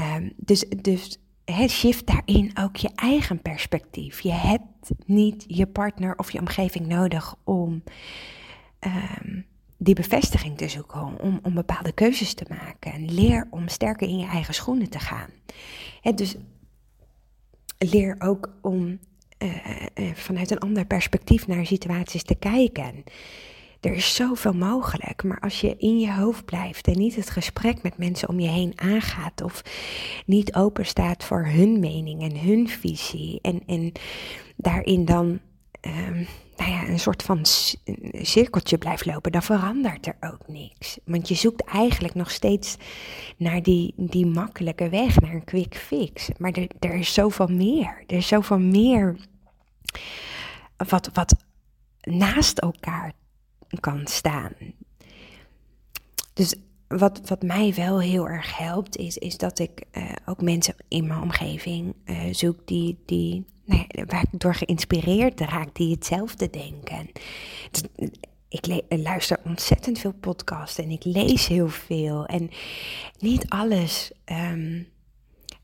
Um, 0.00 0.32
dus 0.36 0.64
dus 0.80 1.18
shift 1.68 2.06
daarin 2.06 2.50
ook 2.58 2.76
je 2.76 2.90
eigen 2.94 3.42
perspectief. 3.42 4.20
Je 4.20 4.32
hebt 4.32 4.90
niet 5.06 5.44
je 5.46 5.66
partner 5.66 6.18
of 6.18 6.32
je 6.32 6.40
omgeving 6.40 6.86
nodig 6.86 7.34
om 7.44 7.82
um, 8.80 9.46
die 9.78 9.94
bevestiging 9.94 10.56
te 10.56 10.68
zoeken, 10.68 11.20
om, 11.20 11.38
om 11.42 11.54
bepaalde 11.54 11.92
keuzes 11.92 12.34
te 12.34 12.46
maken. 12.48 12.92
En 12.92 13.14
leer 13.14 13.46
om 13.50 13.68
sterker 13.68 14.08
in 14.08 14.18
je 14.18 14.26
eigen 14.26 14.54
schoenen 14.54 14.90
te 14.90 14.98
gaan. 14.98 15.30
He, 16.00 16.12
dus 16.14 16.36
leer 17.78 18.16
ook 18.18 18.54
om 18.62 18.98
vanuit 20.14 20.50
een 20.50 20.58
ander 20.58 20.86
perspectief 20.86 21.46
naar 21.46 21.66
situaties 21.66 22.22
te 22.22 22.34
kijken. 22.34 23.04
Er 23.84 23.92
is 23.92 24.14
zoveel 24.14 24.52
mogelijk, 24.52 25.22
maar 25.24 25.40
als 25.40 25.60
je 25.60 25.76
in 25.78 25.98
je 25.98 26.12
hoofd 26.12 26.44
blijft 26.44 26.86
en 26.86 26.98
niet 26.98 27.16
het 27.16 27.30
gesprek 27.30 27.82
met 27.82 27.98
mensen 27.98 28.28
om 28.28 28.40
je 28.40 28.48
heen 28.48 28.72
aangaat 28.76 29.42
of 29.42 29.62
niet 30.26 30.54
open 30.54 30.86
staat 30.86 31.24
voor 31.24 31.46
hun 31.46 31.80
mening 31.80 32.22
en 32.22 32.38
hun 32.38 32.68
visie 32.68 33.38
en, 33.42 33.62
en 33.66 33.92
daarin 34.56 35.04
dan 35.04 35.40
um, 35.80 36.26
nou 36.56 36.70
ja, 36.70 36.88
een 36.88 37.00
soort 37.00 37.22
van 37.22 37.40
cirkeltje 38.12 38.78
blijft 38.78 39.06
lopen, 39.06 39.32
dan 39.32 39.42
verandert 39.42 40.06
er 40.06 40.16
ook 40.20 40.48
niks. 40.48 40.98
Want 41.04 41.28
je 41.28 41.34
zoekt 41.34 41.64
eigenlijk 41.64 42.14
nog 42.14 42.30
steeds 42.30 42.76
naar 43.36 43.62
die, 43.62 43.94
die 43.96 44.26
makkelijke 44.26 44.88
weg, 44.88 45.20
naar 45.20 45.34
een 45.34 45.44
quick 45.44 45.76
fix. 45.76 46.28
Maar 46.38 46.52
er, 46.52 46.68
er 46.78 46.94
is 46.94 47.14
zoveel 47.14 47.48
meer. 47.48 48.04
Er 48.06 48.16
is 48.16 48.28
zoveel 48.28 48.58
meer 48.58 49.16
wat, 50.76 51.10
wat 51.12 51.34
naast 52.00 52.58
elkaar 52.58 53.12
kan 53.80 54.06
staan. 54.06 54.52
Dus 56.32 56.54
wat, 56.88 57.20
wat 57.28 57.42
mij 57.42 57.74
wel 57.74 58.00
heel 58.00 58.28
erg 58.28 58.58
helpt, 58.58 58.96
is, 58.96 59.16
is 59.18 59.36
dat 59.36 59.58
ik 59.58 59.84
uh, 59.92 60.04
ook 60.26 60.42
mensen 60.42 60.74
in 60.88 61.06
mijn 61.06 61.20
omgeving 61.20 61.94
uh, 62.04 62.18
zoek 62.30 62.66
die, 62.66 62.98
die, 63.06 63.44
nou 63.64 63.84
ja, 63.88 64.04
waar 64.04 64.26
ik 64.32 64.40
door 64.40 64.54
geïnspireerd 64.54 65.40
raak, 65.40 65.74
die 65.74 65.90
hetzelfde 65.90 66.50
denken. 66.50 67.10
Dus, 67.70 68.10
ik 68.48 68.82
luister 68.88 69.38
ontzettend 69.44 69.98
veel 69.98 70.12
podcasts 70.12 70.78
en 70.78 70.90
ik 70.90 71.04
lees 71.04 71.46
heel 71.46 71.68
veel. 71.68 72.26
En 72.26 72.50
niet 73.18 73.48
alles 73.48 74.12
um, 74.24 74.88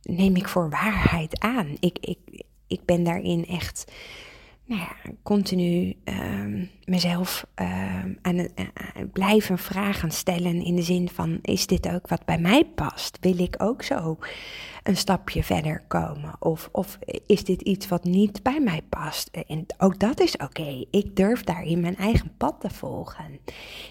neem 0.03 0.37
ik 0.37 0.49
voor 0.49 0.71
waarheid 0.71 1.41
aan. 1.41 1.77
Ik, 1.81 1.99
ik, 2.01 2.19
ik 2.67 2.85
ben 2.85 3.05
daarin 3.05 3.47
echt 3.47 3.93
nou 4.71 4.83
ja, 4.83 5.13
continu 5.23 5.97
ehm, 6.05 6.65
mezelf 6.85 7.47
aan 8.23 8.37
het 8.37 8.53
uh, 8.57 8.67
blijven 9.13 9.59
vragen 9.59 10.11
stellen 10.11 10.65
in 10.65 10.77
de 10.77 10.83
zin 10.83 11.09
van, 11.09 11.39
is 11.43 11.67
dit 11.67 11.89
ook 11.89 12.09
wat 12.09 12.25
bij 12.25 12.39
mij 12.39 12.65
past? 12.65 13.19
Wil 13.21 13.39
ik 13.39 13.55
ook 13.59 13.83
zo 13.83 14.19
een 14.83 14.97
stapje 14.97 15.43
verder 15.43 15.83
komen? 15.89 16.37
Of, 16.39 16.69
of 16.73 16.99
is 17.27 17.45
dit 17.45 17.63
iets 17.63 17.89
wat 17.89 18.05
niet 18.05 18.43
bij 18.43 18.61
mij 18.61 18.83
past? 18.89 19.29
En 19.47 19.67
ook 19.79 19.99
dat 19.99 20.21
is 20.21 20.37
oké. 20.37 20.85
Ik 20.91 21.17
durf 21.17 21.45
daarin 21.45 21.81
mijn 21.81 21.97
eigen 21.97 22.33
pad 22.37 22.61
te 22.61 22.71
volgen. 22.71 23.41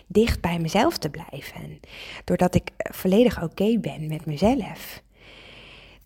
Dicht 0.07 0.41
bij 0.41 0.59
mezelf 0.59 0.97
te 0.97 1.09
blijven. 1.09 1.79
Doordat 2.23 2.55
ik 2.55 2.71
volledig 2.75 3.43
oké 3.43 3.77
ben 3.79 4.07
met 4.07 4.25
mezelf. 4.25 5.01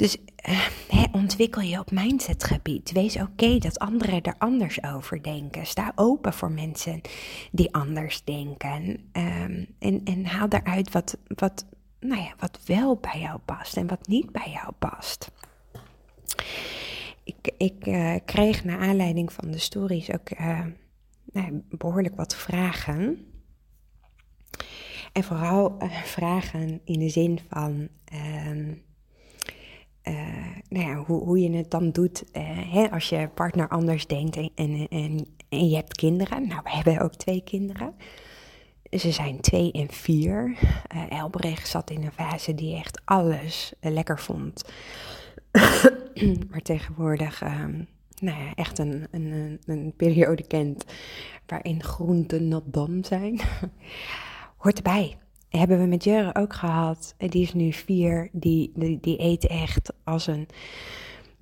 Dus 0.03 0.17
uh, 0.50 1.03
ontwikkel 1.12 1.62
je 1.62 1.79
op 1.79 1.91
mindsetgebied. 1.91 2.91
Wees 2.91 3.15
oké 3.17 3.57
dat 3.57 3.79
anderen 3.79 4.22
er 4.22 4.36
anders 4.38 4.83
over 4.83 5.24
denken. 5.24 5.65
Sta 5.65 5.91
open 5.95 6.33
voor 6.33 6.51
mensen 6.51 7.01
die 7.51 7.74
anders 7.74 8.24
denken. 8.24 8.89
Um, 9.13 9.67
en, 9.79 10.01
en 10.03 10.25
haal 10.25 10.50
daaruit 10.50 10.91
wat, 10.91 11.17
wat, 11.27 11.65
nou 12.00 12.22
ja, 12.22 12.33
wat 12.39 12.60
wel 12.65 12.95
bij 12.95 13.19
jou 13.19 13.39
past 13.39 13.77
en 13.77 13.88
wat 13.88 14.07
niet 14.07 14.31
bij 14.31 14.51
jou 14.51 14.72
past. 14.79 15.31
Ik, 17.24 17.51
ik 17.57 17.88
uh, 17.88 18.15
kreeg 18.25 18.63
naar 18.63 18.79
aanleiding 18.79 19.33
van 19.33 19.51
de 19.51 19.60
stories 19.60 20.12
ook 20.12 20.39
uh, 20.39 20.65
nou, 21.31 21.63
behoorlijk 21.69 22.15
wat 22.15 22.36
vragen. 22.36 23.25
En 25.12 25.24
vooral 25.24 25.77
vragen 26.03 26.81
in 26.83 27.00
de 27.00 27.10
zin 27.10 27.39
van. 27.50 27.88
Um, 28.48 28.83
uh, 30.07 30.15
nou 30.69 30.95
hoe, 30.95 31.24
hoe 31.24 31.39
je 31.39 31.51
het 31.51 31.72
dan 31.72 31.91
doet 31.91 32.24
uh, 32.33 32.43
hè, 32.74 32.91
als 32.91 33.10
je 33.10 33.29
partner 33.33 33.67
anders 33.67 34.07
denkt 34.07 34.36
en, 34.36 34.51
en, 34.55 34.88
en, 35.50 35.69
je 35.69 35.75
hebt 35.75 35.95
kinderen. 35.95 36.48
Nou, 36.48 36.62
we 36.63 36.69
hebben 36.69 37.00
ook 37.00 37.15
twee 37.15 37.41
kinderen. 37.43 37.95
Ze 38.91 39.12
zijn 39.12 39.41
twee 39.41 39.72
en 39.72 39.89
vier. 39.89 40.57
Uh, 40.95 41.19
Elbrecht 41.19 41.67
zat 41.67 41.89
in 41.89 42.03
een 42.03 42.12
fase 42.12 42.55
die 42.55 42.75
echt 42.75 43.01
alles 43.05 43.74
lekker 43.79 44.19
vond. 44.19 44.63
maar 46.50 46.62
tegenwoordig 46.62 47.41
um, 47.41 47.88
nou 48.19 48.43
ja, 48.43 48.53
echt 48.55 48.79
een, 48.79 49.07
een, 49.12 49.60
een 49.65 49.93
periode 49.98 50.43
kent 50.43 50.86
waarin 51.45 51.83
groenten 51.83 52.48
nat 52.48 52.63
dan 52.65 53.03
zijn. 53.05 53.39
Hoort 54.57 54.77
erbij 54.77 55.17
hebben 55.57 55.79
we 55.79 55.86
met 55.86 56.03
Jurre 56.03 56.36
ook 56.36 56.53
gehad. 56.53 57.15
Die 57.17 57.41
is 57.41 57.53
nu 57.53 57.74
vier. 57.74 58.29
Die, 58.31 58.72
die, 58.75 59.00
die 59.01 59.19
eet 59.22 59.48
echt 59.48 59.93
als 60.03 60.27
een 60.27 60.48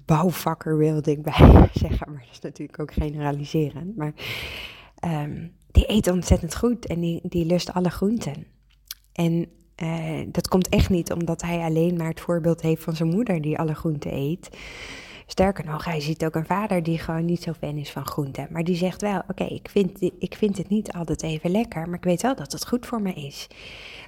bouwvakker, 0.06 0.78
wilde 0.78 1.12
ik 1.12 1.22
bij 1.22 1.70
zeggen. 1.74 2.12
Maar 2.12 2.22
dat 2.22 2.32
is 2.32 2.40
natuurlijk 2.40 2.80
ook 2.80 2.94
generaliserend. 2.94 3.98
Maar 3.98 4.14
um, 5.06 5.52
die 5.72 5.92
eet 5.92 6.08
ontzettend 6.08 6.56
goed 6.56 6.88
en 6.88 7.00
die, 7.00 7.20
die 7.24 7.46
lust 7.46 7.74
alle 7.74 7.90
groenten. 7.90 8.46
En 9.14 9.48
uh, 9.84 10.20
dat 10.28 10.48
komt 10.48 10.70
echt 10.70 10.90
niet 10.90 11.12
omdat 11.12 11.42
hij 11.42 11.60
alleen 11.60 11.98
maar 11.98 12.10
het 12.10 12.20
voorbeeld 12.20 12.62
heeft 12.62 12.84
van 12.84 12.96
zijn 12.96 13.10
moeder 13.10 13.42
die 13.42 13.58
alle 13.58 13.76
groenten 13.76 14.14
eet. 14.14 14.50
Sterker 15.32 15.66
nog, 15.66 15.86
hij 15.86 16.00
ziet 16.00 16.26
ook 16.26 16.36
een 16.36 16.46
vader 16.46 16.84
die 16.84 16.98
gewoon 16.98 17.26
niet 17.26 17.42
zo 17.42 17.54
fan 17.54 17.78
is 17.78 17.92
van 17.92 18.06
groenten. 18.06 18.48
Maar 18.50 18.64
die 18.64 18.76
zegt 18.76 19.02
wel: 19.02 19.22
Oké, 19.28 19.44
ik, 19.44 19.70
vind, 19.70 20.02
ik 20.20 20.36
vind 20.36 20.58
het 20.58 20.70
niet 20.70 20.92
altijd 20.92 21.24
even 21.24 21.52
lekker, 21.52 21.86
maar 21.90 21.98
ik 21.98 22.04
weet 22.04 22.22
wel 22.22 22.36
dat 22.36 22.52
het 22.52 22.68
goed 22.68 22.86
voor 22.86 23.02
me 23.02 23.14
is. 23.14 23.48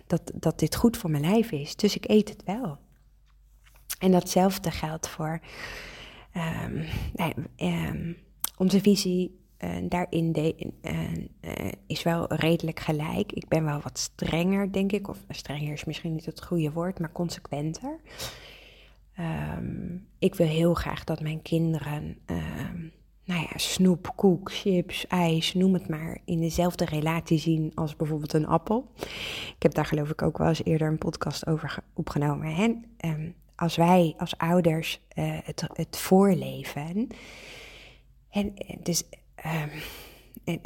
Dat, 0.08 0.32
dat 0.34 0.60
dit 0.60 0.76
goed 0.76 0.98
voor 0.98 1.10
mijn 1.10 1.24
lijf 1.24 1.52
is. 1.52 1.76
Dus 1.76 1.96
ik 1.96 2.10
eet 2.10 2.30
het 2.30 2.44
wel. 2.46 2.78
En 4.00 4.12
datzelfde 4.12 4.72
geldt 4.72 5.08
voor 5.08 5.40
um, 6.36 6.86
nee, 7.14 7.34
um, 7.88 8.18
onze 8.58 8.80
visie. 8.80 9.42
Uh, 9.60 9.70
daarin 9.84 10.32
de, 10.32 10.72
uh, 10.82 11.12
uh, 11.42 11.72
is 11.88 12.04
wel 12.04 12.34
redelijk 12.34 12.80
gelijk. 12.80 13.32
Ik 13.32 13.48
ben 13.48 13.64
wel 13.66 13.80
wat 13.80 14.00
strenger, 14.00 14.72
denk 14.72 14.92
ik. 14.92 15.08
Of 15.08 15.18
strenger 15.30 15.74
is 15.74 15.84
misschien 15.84 16.14
niet 16.14 16.26
het 16.26 16.44
goede 16.44 16.72
woord, 16.72 17.00
maar 17.00 17.12
consequenter. 17.12 18.00
Um, 19.20 20.08
ik 20.20 20.36
wil 20.36 20.48
heel 20.48 20.74
graag 20.74 21.04
dat 21.04 21.22
mijn 21.22 21.42
kinderen, 21.42 22.18
um, 22.26 22.92
nou 23.26 23.42
ja, 23.42 23.58
snoep, 23.58 24.14
koek, 24.16 24.52
chips, 24.52 25.08
ijs, 25.08 25.54
noem 25.54 25.74
het 25.74 25.88
maar, 25.88 26.18
in 26.26 26.40
dezelfde 26.40 26.86
relatie 26.86 27.38
zien 27.38 27.72
als 27.76 27.96
bijvoorbeeld 27.96 28.34
een 28.34 28.48
appel. 28.48 28.92
Ik 29.56 29.64
heb 29.64 29.74
daar 29.74 29.86
geloof 29.86 30.10
ik 30.10 30.22
ook 30.22 30.38
wel 30.38 30.48
eens 30.48 30.64
eerder 30.64 30.88
een 30.88 30.98
podcast 30.98 31.48
over 31.48 31.84
opgenomen. 31.94 32.56
En 32.56 32.86
um, 33.06 33.36
als 33.56 33.76
wij 33.76 34.14
als 34.18 34.38
ouders 34.38 35.00
uh, 35.16 35.38
het, 35.44 35.64
het 35.74 35.98
voorleven, 35.98 37.08
en 38.30 38.54
dus 38.84 39.04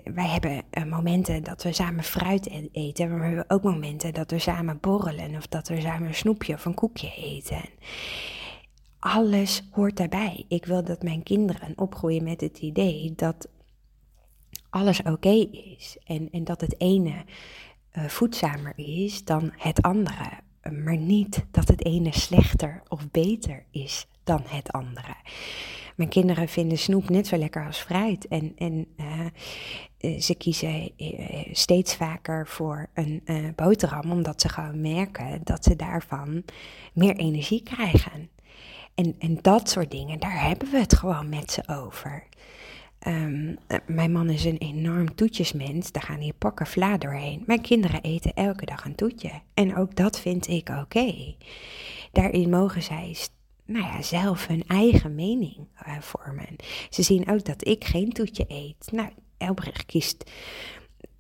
wij 0.03 0.27
hebben 0.27 0.63
uh, 0.71 0.83
momenten 0.83 1.43
dat 1.43 1.63
we 1.63 1.73
samen 1.73 2.03
fruit 2.03 2.69
eten, 2.71 3.10
maar 3.10 3.19
we 3.19 3.25
hebben 3.25 3.49
ook 3.49 3.63
momenten 3.63 4.13
dat 4.13 4.31
we 4.31 4.39
samen 4.39 4.77
borrelen 4.81 5.36
of 5.36 5.47
dat 5.47 5.67
we 5.67 5.81
samen 5.81 6.07
een 6.07 6.15
snoepje 6.15 6.53
of 6.53 6.65
een 6.65 6.73
koekje 6.73 7.13
eten. 7.15 7.62
Alles 9.13 9.63
hoort 9.72 9.98
daarbij. 9.98 10.46
Ik 10.48 10.65
wil 10.65 10.84
dat 10.84 11.04
mijn 11.04 11.24
kinderen 11.24 11.74
opgroeien 11.76 12.24
met 12.24 12.41
het 12.41 12.58
idee 12.58 13.13
dat 13.15 13.48
alles 14.70 15.02
oké 15.02 15.48
is 15.76 15.98
en, 16.06 16.30
en 16.32 16.43
dat 16.43 16.62
het 16.62 16.76
ene 16.78 17.26
uh, 17.98 18.06
voedzamer 18.06 18.74
is 18.76 19.24
dan 19.24 19.52
het 19.58 19.82
andere, 19.82 20.30
maar 20.84 20.98
niet 20.98 21.46
dat 21.52 21.67
het 21.67 21.86
ene 21.86 22.12
slechter 22.13 22.82
of 22.88 23.12
beter 23.12 23.65
is 23.72 24.08
dan 24.24 24.41
het 24.46 24.72
andere. 24.72 25.15
Mijn 25.96 26.10
kinderen 26.10 26.48
vinden 26.48 26.78
snoep 26.78 27.10
net 27.10 27.28
zo 27.28 27.38
lekker 27.38 27.65
als 27.65 27.80
fruit. 27.80 28.28
En, 28.28 28.54
en 28.56 28.88
uh, 28.98 30.20
ze 30.20 30.36
kiezen 30.36 30.91
steeds 31.52 31.96
vaker 31.96 32.48
voor 32.48 32.89
een 32.93 33.24
boterham, 33.56 34.12
omdat 34.12 34.41
ze 34.41 34.50
gewoon 34.50 34.82
merken 34.82 35.41
dat 35.43 35.63
ze 35.63 35.76
daarvan 35.76 36.43
meer 36.93 37.15
energie 37.15 37.63
krijgen. 37.63 38.30
En, 38.97 39.15
en 39.19 39.39
dat 39.41 39.69
soort 39.69 39.91
dingen, 39.91 40.19
daar 40.19 40.41
hebben 40.43 40.71
we 40.71 40.77
het 40.77 40.95
gewoon 40.95 41.29
met 41.29 41.51
ze 41.51 41.63
over. 41.67 42.23
Um, 43.07 43.57
mijn 43.86 44.12
man 44.12 44.29
is 44.29 44.45
een 44.45 44.57
enorm 44.57 45.15
toetjesmens, 45.15 45.91
daar 45.91 46.03
gaan 46.03 46.19
hier 46.19 46.33
pakken 46.33 46.67
vla 46.67 46.97
doorheen. 46.97 47.43
Mijn 47.45 47.62
kinderen 47.62 48.01
eten 48.01 48.33
elke 48.33 48.65
dag 48.65 48.86
een 48.86 48.95
toetje. 48.95 49.31
En 49.53 49.75
ook 49.75 49.95
dat 49.95 50.19
vind 50.19 50.47
ik 50.47 50.69
oké. 50.69 51.36
Daarin 52.12 52.49
mogen 52.49 52.83
zij 52.83 53.15
nou 53.65 53.86
ja, 53.86 54.01
zelf 54.01 54.47
hun 54.47 54.63
eigen 54.67 55.15
mening 55.15 55.57
uh, 55.88 55.99
vormen. 55.99 56.55
Ze 56.89 57.01
zien 57.03 57.29
ook 57.29 57.45
dat 57.45 57.67
ik 57.67 57.83
geen 57.83 58.12
toetje 58.12 58.45
eet. 58.47 58.91
Nou, 58.91 59.10
Elbrecht 59.38 59.86
kiest. 59.86 60.31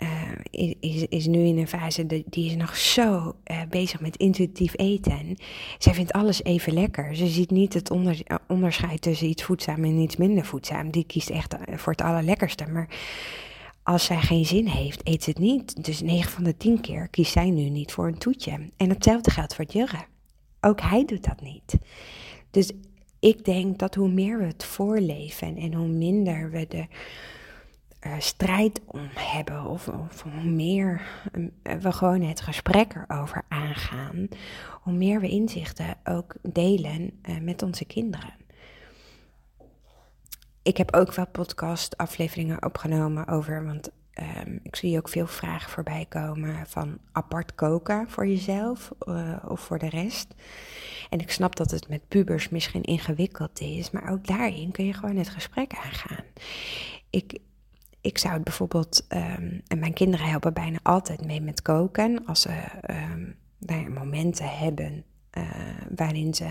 Uh, 0.03 0.71
is, 0.79 1.05
is 1.09 1.27
nu 1.27 1.39
in 1.39 1.57
een 1.57 1.67
fase, 1.67 2.05
die 2.05 2.45
is 2.45 2.55
nog 2.55 2.77
zo 2.77 3.35
uh, 3.51 3.61
bezig 3.69 3.99
met 3.99 4.17
intuïtief 4.17 4.73
eten. 4.75 5.37
Zij 5.77 5.93
vindt 5.93 6.11
alles 6.11 6.43
even 6.43 6.73
lekker. 6.73 7.15
Ze 7.15 7.27
ziet 7.27 7.51
niet 7.51 7.73
het 7.73 7.91
onder, 7.91 8.19
onderscheid 8.47 9.01
tussen 9.01 9.27
iets 9.27 9.43
voedzaam 9.43 9.83
en 9.83 9.97
iets 9.97 10.15
minder 10.15 10.45
voedzaam. 10.45 10.91
Die 10.91 11.05
kiest 11.05 11.29
echt 11.29 11.55
voor 11.75 11.91
het 11.91 12.01
allerlekkerste. 12.01 12.67
Maar 12.67 12.89
als 13.83 14.05
zij 14.05 14.21
geen 14.21 14.45
zin 14.45 14.67
heeft, 14.67 15.07
eet 15.07 15.23
ze 15.23 15.29
het 15.29 15.39
niet. 15.39 15.85
Dus 15.85 16.01
9 16.01 16.31
van 16.31 16.43
de 16.43 16.57
10 16.57 16.81
keer 16.81 17.07
kiest 17.07 17.31
zij 17.31 17.49
nu 17.49 17.69
niet 17.69 17.91
voor 17.91 18.07
een 18.07 18.17
toetje. 18.17 18.69
En 18.77 18.89
hetzelfde 18.89 19.31
geldt 19.31 19.55
voor 19.55 19.65
Jurre. 19.65 20.05
Ook 20.61 20.81
hij 20.81 21.05
doet 21.05 21.23
dat 21.23 21.41
niet. 21.41 21.77
Dus 22.51 22.71
ik 23.19 23.45
denk 23.45 23.79
dat 23.79 23.95
hoe 23.95 24.09
meer 24.09 24.37
we 24.37 24.45
het 24.45 24.63
voorleven 24.63 25.57
en 25.57 25.73
hoe 25.73 25.87
minder 25.87 26.51
we 26.51 26.65
de 26.67 26.85
uh, 28.05 28.13
strijd 28.17 28.81
om 28.85 29.09
hebben, 29.13 29.65
of, 29.65 29.87
of 29.87 30.21
hoe 30.21 30.43
meer 30.43 31.01
uh, 31.33 31.75
we 31.75 31.91
gewoon 31.91 32.21
het 32.21 32.41
gesprek 32.41 32.93
erover 32.93 33.45
aangaan, 33.47 34.27
hoe 34.81 34.93
meer 34.93 35.19
we 35.19 35.29
inzichten 35.29 35.97
ook 36.03 36.35
delen 36.41 37.19
uh, 37.29 37.39
met 37.39 37.63
onze 37.63 37.85
kinderen. 37.85 38.33
Ik 40.61 40.77
heb 40.77 40.93
ook 40.93 41.13
wel 41.13 41.27
podcast-afleveringen 41.27 42.65
opgenomen 42.65 43.27
over, 43.27 43.65
want 43.65 43.89
Um, 44.45 44.59
ik 44.63 44.75
zie 44.75 44.97
ook 44.97 45.09
veel 45.09 45.27
vragen 45.27 45.69
voorbij 45.71 46.05
komen 46.09 46.67
van 46.67 46.97
apart 47.11 47.55
koken 47.55 48.09
voor 48.09 48.27
jezelf 48.27 48.91
of 49.47 49.59
voor 49.59 49.79
de 49.79 49.89
rest. 49.89 50.33
En 51.09 51.19
ik 51.19 51.31
snap 51.31 51.55
dat 51.55 51.71
het 51.71 51.89
met 51.89 52.07
pubers 52.07 52.49
misschien 52.49 52.83
ingewikkeld 52.83 53.59
is, 53.59 53.91
maar 53.91 54.11
ook 54.11 54.27
daarin 54.27 54.71
kun 54.71 54.85
je 54.85 54.93
gewoon 54.93 55.15
het 55.15 55.29
gesprek 55.29 55.73
aangaan. 55.73 56.23
Ik, 57.09 57.39
ik 58.07 58.17
zou 58.17 58.33
het 58.33 58.43
bijvoorbeeld, 58.43 59.05
um, 59.09 59.61
en 59.67 59.79
mijn 59.79 59.93
kinderen 59.93 60.25
helpen 60.25 60.53
bijna 60.53 60.79
altijd 60.83 61.25
mee 61.25 61.41
met 61.41 61.61
koken, 61.61 62.25
als 62.25 62.41
ze 62.41 62.51
um, 62.89 63.93
momenten 63.93 64.49
hebben 64.49 65.03
uh, 65.37 65.43
waarin 65.95 66.33
ze, 66.33 66.47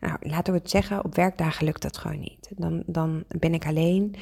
nou 0.00 0.16
laten 0.20 0.52
we 0.52 0.58
het 0.58 0.70
zeggen, 0.70 1.04
op 1.04 1.14
werkdagen 1.14 1.64
lukt 1.64 1.82
dat 1.82 1.98
gewoon 1.98 2.20
niet. 2.20 2.50
Dan, 2.56 2.82
dan 2.86 3.24
ben 3.28 3.54
ik 3.54 3.66
alleen. 3.66 4.14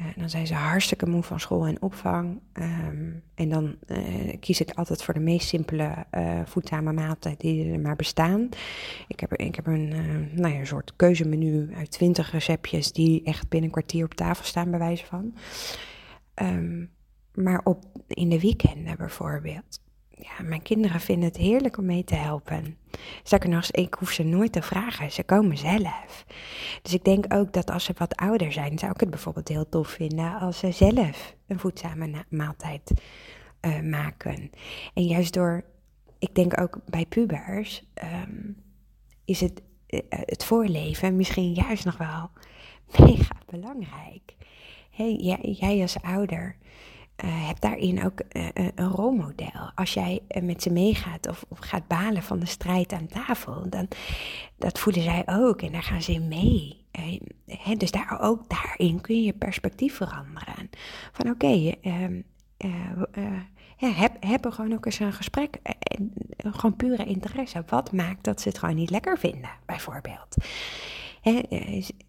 Uh, 0.00 0.06
dan 0.16 0.30
zijn 0.30 0.46
ze 0.46 0.54
hartstikke 0.54 1.08
moe 1.08 1.22
van 1.22 1.40
school 1.40 1.66
en 1.66 1.82
opvang. 1.82 2.40
Ehm, 2.52 3.10
en 3.34 3.48
dan 3.48 3.74
uh, 3.86 4.36
kies 4.40 4.60
ik 4.60 4.70
altijd 4.70 5.02
voor 5.02 5.14
de 5.14 5.20
meest 5.20 5.48
simpele 5.48 6.06
uh, 6.10 6.40
voedzame 6.44 6.92
maaltijd 6.92 7.40
die 7.40 7.72
er 7.72 7.80
maar 7.80 7.96
bestaan. 7.96 8.48
Ik 9.08 9.20
heb, 9.20 9.34
ik 9.34 9.54
heb 9.54 9.66
een, 9.66 9.88
nou 10.34 10.54
ja, 10.54 10.60
een 10.60 10.66
soort 10.66 10.92
keuzemenu 10.96 11.74
uit 11.74 11.90
twintig 11.90 12.32
receptjes 12.32 12.92
die 12.92 13.22
echt 13.24 13.48
binnen 13.48 13.68
een 13.68 13.74
kwartier 13.74 14.04
op 14.04 14.14
tafel 14.14 14.44
staan, 14.44 14.70
bij 14.70 14.78
wijze 14.78 15.06
van. 15.06 15.34
Um, 16.42 16.90
maar 17.34 17.60
op, 17.64 17.84
in 18.06 18.28
de 18.28 18.40
weekenden 18.40 18.96
bijvoorbeeld. 18.96 19.80
Ja, 20.10 20.42
mijn 20.42 20.62
kinderen 20.62 21.00
vinden 21.00 21.28
het 21.28 21.36
heerlijk 21.36 21.78
om 21.78 21.84
mee 21.84 22.04
te 22.04 22.14
helpen. 22.14 22.76
Sterker 23.22 23.48
nog, 23.48 23.70
ik 23.70 23.94
hoef 23.94 24.10
ze 24.10 24.22
nooit 24.22 24.52
te 24.52 24.62
vragen. 24.62 25.12
Ze 25.12 25.22
komen 25.22 25.58
zelf. 25.58 26.24
Dus 26.82 26.94
ik 26.94 27.04
denk 27.04 27.34
ook 27.34 27.52
dat 27.52 27.70
als 27.70 27.84
ze 27.84 27.92
wat 27.96 28.16
ouder 28.16 28.52
zijn, 28.52 28.78
zou 28.78 28.92
ik 28.92 29.00
het 29.00 29.10
bijvoorbeeld 29.10 29.48
heel 29.48 29.68
tof 29.68 29.88
vinden 29.88 30.38
als 30.38 30.58
ze 30.58 30.72
zelf 30.72 31.36
een 31.46 31.58
voedzame 31.58 32.24
maaltijd 32.28 32.92
uh, 33.60 33.80
maken. 33.80 34.50
En 34.94 35.04
juist 35.04 35.32
door, 35.32 35.64
ik 36.18 36.34
denk 36.34 36.60
ook 36.60 36.78
bij 36.90 37.06
pubers, 37.06 37.84
um, 38.24 38.56
is 39.24 39.40
het, 39.40 39.62
uh, 39.88 40.00
het 40.08 40.44
voorleven 40.44 41.16
misschien 41.16 41.52
juist 41.52 41.84
nog 41.84 41.96
wel 41.96 42.30
mega 43.06 43.36
belangrijk. 43.46 44.36
Hey, 44.98 45.14
jij, 45.14 45.38
jij 45.40 45.82
als 45.82 46.02
ouder 46.02 46.56
uh, 47.24 47.46
heb 47.46 47.60
daarin 47.60 48.04
ook 48.04 48.20
uh, 48.32 48.48
een 48.54 48.88
rolmodel. 48.88 49.70
Als 49.74 49.94
jij 49.94 50.20
met 50.42 50.62
ze 50.62 50.70
meegaat 50.70 51.28
of, 51.28 51.44
of, 51.48 51.58
gaat 51.58 51.86
balen 51.86 52.22
van 52.22 52.38
de 52.38 52.46
strijd 52.46 52.92
aan 52.92 53.06
tafel, 53.06 53.70
dan 53.70 53.88
dat 54.56 54.78
voelen 54.78 55.02
zij 55.02 55.22
ook 55.26 55.62
en 55.62 55.72
daar 55.72 55.82
gaan 55.82 56.02
ze 56.02 56.12
in 56.12 56.28
mee. 56.28 56.84
Hè, 57.46 57.74
dus 57.74 57.90
daar, 57.90 58.20
ook 58.20 58.48
daarin 58.48 59.00
kun 59.00 59.22
je 59.22 59.32
perspectief 59.32 59.96
veranderen. 59.96 60.70
Van 61.12 61.30
oké, 61.30 61.72
ehm, 61.80 62.20
ja, 63.76 63.90
heb, 63.90 64.16
heb 64.20 64.44
er 64.44 64.52
gewoon 64.52 64.72
ook 64.72 64.86
eens 64.86 64.98
een 64.98 65.12
gesprek. 65.12 65.58
gewoon 66.38 66.76
pure 66.76 67.04
interesse. 67.04 67.64
Wat 67.66 67.92
maakt 67.92 68.24
dat 68.24 68.40
ze 68.40 68.48
het 68.48 68.58
gewoon 68.58 68.74
niet 68.76 68.90
lekker 68.90 69.18
vinden, 69.18 69.50
bijvoorbeeld? 69.66 70.36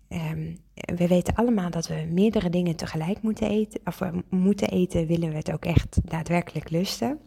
Um, 0.09 0.57
we 0.95 1.07
weten 1.07 1.35
allemaal 1.35 1.69
dat 1.69 1.87
we 1.87 2.07
meerdere 2.11 2.49
dingen 2.49 2.75
tegelijk 2.75 3.21
moeten 3.21 3.49
eten. 3.49 3.79
Of 3.85 3.99
we 3.99 4.23
moeten 4.29 4.69
eten, 4.69 5.07
willen 5.07 5.29
we 5.29 5.35
het 5.35 5.51
ook 5.51 5.65
echt 5.65 5.99
daadwerkelijk 6.03 6.69
lusten. 6.69 7.19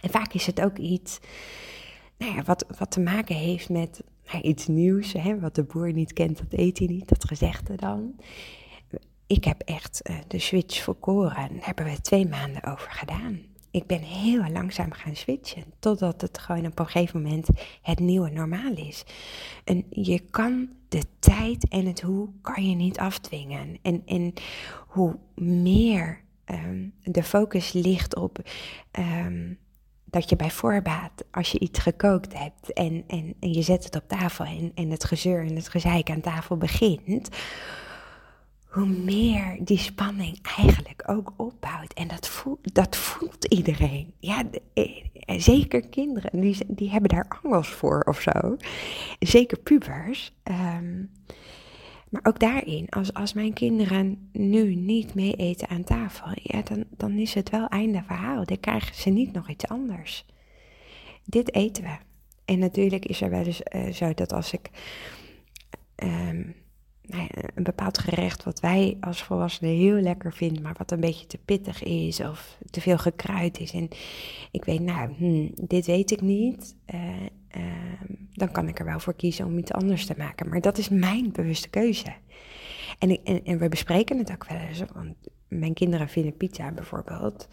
En 0.00 0.10
vaak 0.10 0.32
is 0.32 0.46
het 0.46 0.60
ook 0.60 0.78
iets 0.78 1.20
nou 2.18 2.34
ja, 2.34 2.42
wat, 2.42 2.64
wat 2.78 2.90
te 2.90 3.00
maken 3.00 3.36
heeft 3.36 3.68
met 3.68 4.02
nou, 4.32 4.42
iets 4.42 4.66
nieuws. 4.66 5.12
Hè, 5.12 5.40
wat 5.40 5.54
de 5.54 5.64
boer 5.64 5.92
niet 5.92 6.12
kent, 6.12 6.38
dat 6.38 6.58
eet 6.60 6.78
hij 6.78 6.86
niet. 6.86 7.08
Dat 7.08 7.24
gezegde 7.24 7.74
dan. 7.76 8.14
Ik 9.26 9.44
heb 9.44 9.60
echt 9.60 10.00
uh, 10.10 10.16
de 10.26 10.38
switch 10.38 10.82
voor 10.82 10.94
koren. 10.94 11.34
Daar 11.34 11.66
hebben 11.66 11.84
we 11.84 12.00
twee 12.00 12.28
maanden 12.28 12.64
over 12.64 12.90
gedaan 12.90 13.40
ik 13.74 13.86
ben 13.86 14.00
heel 14.00 14.50
langzaam 14.52 14.92
gaan 14.92 15.16
switchen. 15.16 15.64
Totdat 15.78 16.20
het 16.20 16.38
gewoon 16.38 16.66
op 16.66 16.78
een 16.78 16.86
gegeven 16.86 17.22
moment 17.22 17.48
het 17.82 17.98
nieuwe 17.98 18.30
normaal 18.30 18.72
is. 18.72 19.04
En 19.64 19.84
je 19.90 20.20
kan 20.30 20.68
de 20.94 21.06
tijd 21.18 21.68
en 21.68 21.86
het 21.86 22.00
hoe 22.00 22.28
kan 22.40 22.68
je 22.68 22.74
niet 22.74 22.98
afdwingen. 22.98 23.78
En, 23.82 24.02
en 24.06 24.32
hoe 24.86 25.18
meer 25.34 26.20
um, 26.46 26.92
de 27.02 27.22
focus 27.22 27.72
ligt 27.72 28.16
op 28.16 28.38
um, 28.98 29.58
dat 30.04 30.28
je 30.28 30.36
bij 30.36 30.50
voorbaat, 30.50 31.24
als 31.30 31.50
je 31.50 31.58
iets 31.58 31.78
gekookt 31.78 32.38
hebt 32.38 32.72
en, 32.72 33.04
en, 33.06 33.34
en 33.40 33.52
je 33.52 33.62
zet 33.62 33.84
het 33.84 33.96
op 33.96 34.08
tafel 34.08 34.44
en, 34.44 34.72
en 34.74 34.90
het 34.90 35.04
gezeur 35.04 35.46
en 35.46 35.56
het 35.56 35.68
gezeik 35.68 36.10
aan 36.10 36.20
tafel 36.20 36.56
begint 36.56 37.28
hoe 38.74 38.86
meer 38.86 39.56
die 39.60 39.78
spanning 39.78 40.38
eigenlijk 40.56 41.02
ook 41.06 41.32
opbouwt. 41.36 41.92
En 41.92 42.08
dat 42.08 42.28
voelt, 42.28 42.74
dat 42.74 42.96
voelt 42.96 43.44
iedereen. 43.44 44.14
Ja, 44.18 44.42
eh, 44.74 45.04
zeker 45.26 45.88
kinderen, 45.88 46.40
die, 46.40 46.56
die 46.68 46.90
hebben 46.90 47.10
daar 47.10 47.40
angst 47.42 47.70
voor 47.70 48.00
of 48.00 48.20
zo. 48.20 48.56
Zeker 49.18 49.58
pubers. 49.58 50.32
Um, 50.44 51.10
maar 52.08 52.20
ook 52.24 52.38
daarin, 52.38 52.88
als, 52.88 53.14
als 53.14 53.32
mijn 53.32 53.52
kinderen 53.52 54.28
nu 54.32 54.74
niet 54.74 55.14
mee 55.14 55.34
eten 55.34 55.68
aan 55.68 55.84
tafel, 55.84 56.26
ja, 56.34 56.62
dan, 56.62 56.84
dan 56.90 57.12
is 57.18 57.34
het 57.34 57.50
wel 57.50 57.68
einde 57.68 58.02
verhaal. 58.06 58.44
Dan 58.44 58.60
krijgen 58.60 58.94
ze 58.94 59.10
niet 59.10 59.32
nog 59.32 59.50
iets 59.50 59.66
anders. 59.66 60.26
Dit 61.24 61.54
eten 61.54 61.82
we. 61.82 61.96
En 62.44 62.58
natuurlijk 62.58 63.04
is 63.04 63.20
er 63.20 63.30
wel 63.30 63.44
eens 63.44 63.62
uh, 63.74 63.92
zo 63.92 64.14
dat 64.14 64.32
als 64.32 64.52
ik. 64.52 64.70
Nou 65.96 66.54
een 67.54 67.62
bepaald 67.62 67.98
gerecht 67.98 68.44
wat 68.44 68.60
wij 68.60 68.96
als 69.00 69.22
volwassenen 69.22 69.74
heel 69.74 70.00
lekker 70.00 70.32
vinden, 70.32 70.62
maar 70.62 70.74
wat 70.78 70.90
een 70.90 71.00
beetje 71.00 71.26
te 71.26 71.38
pittig 71.38 71.82
is 71.82 72.20
of 72.20 72.58
te 72.70 72.80
veel 72.80 72.98
gekruid 72.98 73.60
is. 73.60 73.72
En 73.72 73.88
ik 74.50 74.64
weet, 74.64 74.80
nou, 74.80 75.14
hmm, 75.16 75.50
dit 75.54 75.86
weet 75.86 76.10
ik 76.10 76.20
niet. 76.20 76.76
Uh, 76.94 77.22
uh, 77.56 77.62
dan 78.32 78.50
kan 78.50 78.68
ik 78.68 78.78
er 78.78 78.84
wel 78.84 79.00
voor 79.00 79.14
kiezen 79.14 79.46
om 79.46 79.58
iets 79.58 79.72
anders 79.72 80.06
te 80.06 80.14
maken. 80.18 80.48
Maar 80.48 80.60
dat 80.60 80.78
is 80.78 80.88
mijn 80.88 81.32
bewuste 81.32 81.68
keuze. 81.68 82.12
En, 82.98 83.24
en, 83.44 83.58
we 83.58 83.68
bespreken 83.68 84.18
het 84.18 84.32
ook 84.32 84.46
wel 84.48 84.58
eens. 84.58 84.82
Want 84.92 85.16
mijn 85.48 85.74
kinderen 85.74 86.08
vinden 86.08 86.36
pizza 86.36 86.72
bijvoorbeeld. 86.72 87.48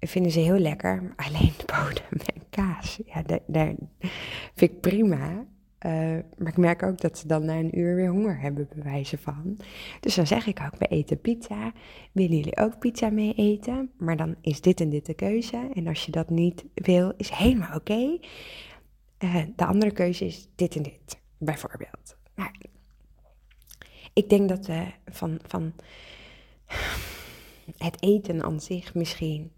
Vinden 0.00 0.32
ze 0.32 0.40
heel 0.40 0.58
lekker. 0.58 1.12
Alleen 1.16 1.52
de 1.56 1.64
bodem 1.74 2.26
en 2.34 2.42
kaas. 2.50 3.00
Ja, 3.06 3.22
daar 3.46 3.74
vind 4.54 4.72
ik 4.72 4.80
prima. 4.80 5.46
Uh, 5.86 6.18
maar 6.38 6.48
ik 6.48 6.56
merk 6.56 6.82
ook 6.82 7.00
dat 7.00 7.18
ze 7.18 7.26
dan 7.26 7.44
na 7.44 7.58
een 7.58 7.78
uur 7.78 7.94
weer 7.94 8.10
honger 8.10 8.40
hebben, 8.40 8.68
bij 8.74 8.82
wijze 8.82 9.18
van. 9.18 9.56
Dus 10.00 10.14
dan 10.14 10.26
zeg 10.26 10.46
ik 10.46 10.60
ook, 10.60 10.78
we 10.78 10.86
eten 10.86 11.20
pizza. 11.20 11.72
Willen 12.12 12.36
jullie 12.36 12.56
ook 12.56 12.78
pizza 12.78 13.10
mee 13.10 13.34
eten? 13.34 13.90
Maar 13.98 14.16
dan 14.16 14.36
is 14.40 14.60
dit 14.60 14.80
en 14.80 14.90
dit 14.90 15.06
de 15.06 15.14
keuze. 15.14 15.70
En 15.74 15.86
als 15.86 16.04
je 16.04 16.10
dat 16.10 16.30
niet 16.30 16.64
wil, 16.74 17.12
is 17.16 17.30
helemaal 17.30 17.76
oké. 17.76 18.18
Uh, 19.18 19.42
de 19.56 19.66
andere 19.66 19.92
keuze 19.92 20.24
is 20.24 20.48
dit 20.54 20.76
en 20.76 20.82
dit, 20.82 21.18
bijvoorbeeld. 21.38 22.16
Nou, 22.34 22.50
ik 24.12 24.28
denk 24.28 24.48
dat 24.48 24.66
we 24.66 24.86
van, 25.04 25.38
van 25.46 25.72
het 27.76 28.02
eten 28.02 28.42
aan 28.42 28.60
zich 28.60 28.94
misschien... 28.94 29.52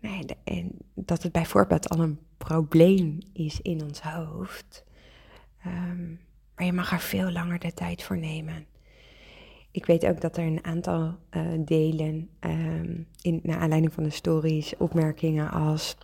Nee, 0.00 0.24
en 0.44 0.72
dat 0.94 1.22
het 1.22 1.32
bijvoorbeeld 1.32 1.88
al 1.88 2.00
een 2.00 2.18
probleem 2.36 3.18
is 3.32 3.60
in 3.60 3.82
ons 3.82 4.00
hoofd 4.00 4.86
Um, 5.66 6.20
maar 6.54 6.66
je 6.66 6.72
mag 6.72 6.92
er 6.92 7.00
veel 7.00 7.30
langer 7.30 7.58
de 7.58 7.74
tijd 7.74 8.02
voor 8.02 8.18
nemen. 8.18 8.66
Ik 9.70 9.86
weet 9.86 10.06
ook 10.06 10.20
dat 10.20 10.36
er 10.36 10.44
een 10.44 10.64
aantal 10.64 11.18
uh, 11.30 11.42
delen, 11.58 12.30
um, 12.40 13.06
in, 13.20 13.40
naar 13.42 13.58
aanleiding 13.58 13.92
van 13.92 14.02
de 14.02 14.10
stories, 14.10 14.76
opmerkingen 14.76 15.50
als. 15.50 15.96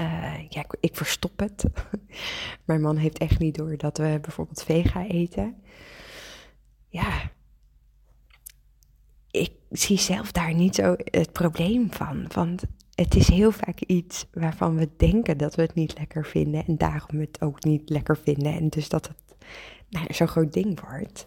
Uh, 0.00 0.48
ja, 0.48 0.60
ik, 0.60 0.76
ik, 0.80 0.96
verstop 0.96 1.38
het. 1.38 1.64
Mijn 2.64 2.80
man 2.80 2.96
heeft 2.96 3.18
echt 3.18 3.38
niet 3.38 3.54
door 3.54 3.76
dat 3.76 3.98
we 3.98 4.18
bijvoorbeeld 4.22 4.62
vega 4.62 5.06
eten. 5.06 5.62
Ja, 6.88 7.30
ik 9.30 9.52
zie 9.70 9.98
zelf 9.98 10.32
daar 10.32 10.54
niet 10.54 10.74
zo 10.74 10.94
het 10.98 11.32
probleem 11.32 11.92
van. 11.92 12.26
Het 12.96 13.14
is 13.14 13.28
heel 13.28 13.52
vaak 13.52 13.80
iets 13.80 14.26
waarvan 14.32 14.76
we 14.76 14.88
denken 14.96 15.38
dat 15.38 15.54
we 15.54 15.62
het 15.62 15.74
niet 15.74 15.98
lekker 15.98 16.26
vinden 16.26 16.66
en 16.66 16.76
daarom 16.76 17.20
het 17.20 17.40
ook 17.40 17.64
niet 17.64 17.90
lekker 17.90 18.16
vinden. 18.16 18.52
En 18.52 18.68
dus 18.68 18.88
dat 18.88 19.06
het 19.08 19.36
nou, 19.88 20.14
zo'n 20.14 20.28
groot 20.28 20.52
ding 20.52 20.80
wordt. 20.80 21.26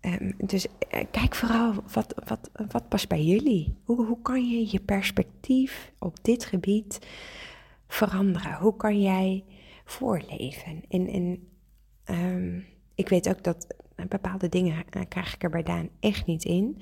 Um, 0.00 0.34
dus 0.36 0.66
uh, 0.66 1.00
kijk 1.10 1.34
vooral 1.34 1.74
wat, 1.92 2.14
wat, 2.24 2.50
wat 2.70 2.88
past 2.88 3.08
bij 3.08 3.24
jullie. 3.24 3.74
Hoe, 3.84 4.06
hoe 4.06 4.22
kan 4.22 4.50
je 4.50 4.68
je 4.70 4.80
perspectief 4.80 5.92
op 5.98 6.24
dit 6.24 6.44
gebied 6.44 7.06
veranderen? 7.88 8.54
Hoe 8.54 8.76
kan 8.76 9.00
jij 9.00 9.44
voorleven? 9.84 10.82
En, 10.88 11.08
en 11.08 11.48
um, 12.04 12.64
ik 12.94 13.08
weet 13.08 13.28
ook 13.28 13.42
dat 13.42 13.66
bepaalde 14.08 14.48
dingen 14.48 14.84
uh, 14.96 15.02
krijg 15.08 15.34
ik 15.34 15.42
er 15.42 15.50
bij 15.50 15.62
Daan 15.62 15.88
echt 16.00 16.26
niet 16.26 16.44
in 16.44 16.80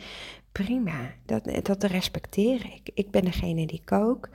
prima, 0.62 1.14
dat, 1.26 1.48
dat 1.62 1.82
respecteer 1.82 2.64
ik. 2.74 2.90
Ik 2.94 3.10
ben 3.10 3.24
degene 3.24 3.66
die 3.66 3.82
kookt. 3.84 4.30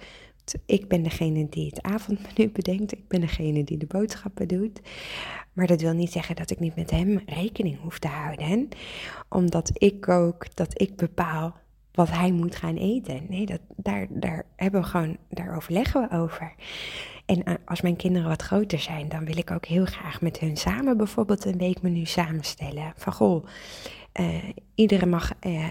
Ik 0.66 0.88
ben 0.88 1.04
degene 1.04 1.50
die 1.50 1.66
het 1.66 1.82
avondmenu 1.82 2.50
bedenkt. 2.52 2.92
Ik 2.92 3.08
ben 3.08 3.22
degene 3.22 3.64
die 3.64 3.78
de 3.78 3.86
boodschappen 3.86 4.48
doet. 4.48 4.82
Maar 5.54 5.68
dat 5.68 5.82
wil 5.82 5.94
niet 5.94 6.12
zeggen 6.12 6.36
dat 6.36 6.52
ik 6.52 6.60
niet 6.60 6.76
met 6.76 6.92
hem 6.92 7.22
rekening 7.26 7.82
hoef 7.82 8.00
te 8.00 8.08
houden. 8.08 8.70
Omdat 9.30 9.72
ik 9.74 10.02
kook, 10.02 10.56
dat 10.56 10.82
ik 10.82 10.96
bepaal 10.96 11.56
wat 11.92 12.10
hij 12.10 12.32
moet 12.32 12.56
gaan 12.56 12.78
eten. 12.78 13.26
Nee, 13.30 13.46
dat, 13.46 13.62
daar, 13.76 14.08
daar, 14.10 14.46
hebben 14.56 14.82
we 14.82 14.88
gewoon, 14.88 15.18
daar 15.30 15.56
overleggen 15.56 16.02
we 16.02 16.16
over. 16.16 16.56
En 17.30 17.44
eh, 17.44 17.54
als 17.66 17.82
mijn 17.82 17.96
kinderen 17.96 18.28
wat 18.28 18.42
groter 18.42 18.80
zijn, 18.80 19.10
dan 19.10 19.26
wil 19.26 19.38
ik 19.38 19.52
ook 19.52 19.66
heel 19.66 19.86
graag 19.86 20.22
met 20.22 20.40
hun 20.40 20.58
samen 20.58 20.98
bijvoorbeeld 20.98 21.46
een 21.46 21.58
weekmenu 21.58 22.06
samenstellen. 22.06 22.94
Van 22.96 23.14
goh, 23.14 23.46
uh, 24.20 24.44
iedereen 24.76 25.10
mag 25.10 25.32
uh, 25.42 25.66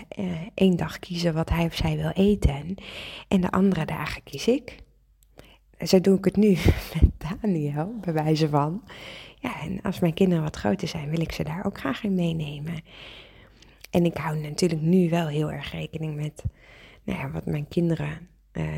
één 0.55 0.77
dag 0.77 0.99
kiezen 0.99 1.35
wat 1.35 1.51
hij 1.51 1.65
of 1.65 1.75
zij 1.75 1.97
wil 1.97 2.11
eten. 2.11 2.75
En 3.29 3.41
de 3.41 3.51
andere 3.51 3.85
dagen 3.85 4.23
kies 4.23 4.49
ik. 4.49 4.77
Zo 5.81 6.01
doe 6.01 6.19
ik 6.19 6.25
het 6.25 6.37
nu 6.37 6.57
met 7.01 7.41
Daniel, 7.41 7.95
bij 8.01 8.13
wijze 8.13 8.49
van. 8.49 8.83
Ja, 9.41 9.61
en 9.61 9.83
als 9.83 9.99
mijn 10.01 10.15
kinderen 10.15 10.45
wat 10.45 10.57
groter 10.57 10.89
zijn, 10.89 11.11
wil 11.11 11.21
ik 11.21 11.33
ze 11.33 11.45
daar 11.45 11.67
ook 11.67 11.79
graag 11.79 12.05
in 12.05 12.15
meenemen. 12.15 12.83
En 13.91 14.05
ik 14.05 14.17
hou 14.17 14.39
natuurlijk 14.39 14.81
nu 14.81 15.09
wel 15.11 15.27
heel 15.27 15.53
erg 15.53 15.73
rekening 15.73 16.17
met 16.17 16.45
nou 17.05 17.19
ja, 17.19 17.31
wat 17.31 17.47
mijn 17.47 17.69
kinderen 17.69 18.29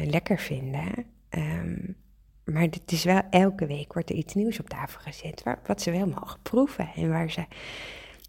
lekker 0.05 0.38
vinden. 0.38 1.05
Um, 1.31 1.97
maar 2.53 2.63
het 2.63 2.93
is 2.93 3.05
wel 3.05 3.23
elke 3.31 3.67
week 3.67 3.93
wordt 3.93 4.11
er 4.11 4.17
iets 4.17 4.35
nieuws 4.35 4.61
op 4.61 4.69
tafel 4.69 5.01
gezet. 5.01 5.43
Waar, 5.43 5.61
wat 5.67 5.83
ze 5.83 5.91
wel 5.91 6.07
mogen 6.07 6.41
proeven. 6.43 6.89
En 6.95 7.09
waar 7.09 7.31
ze, 7.31 7.45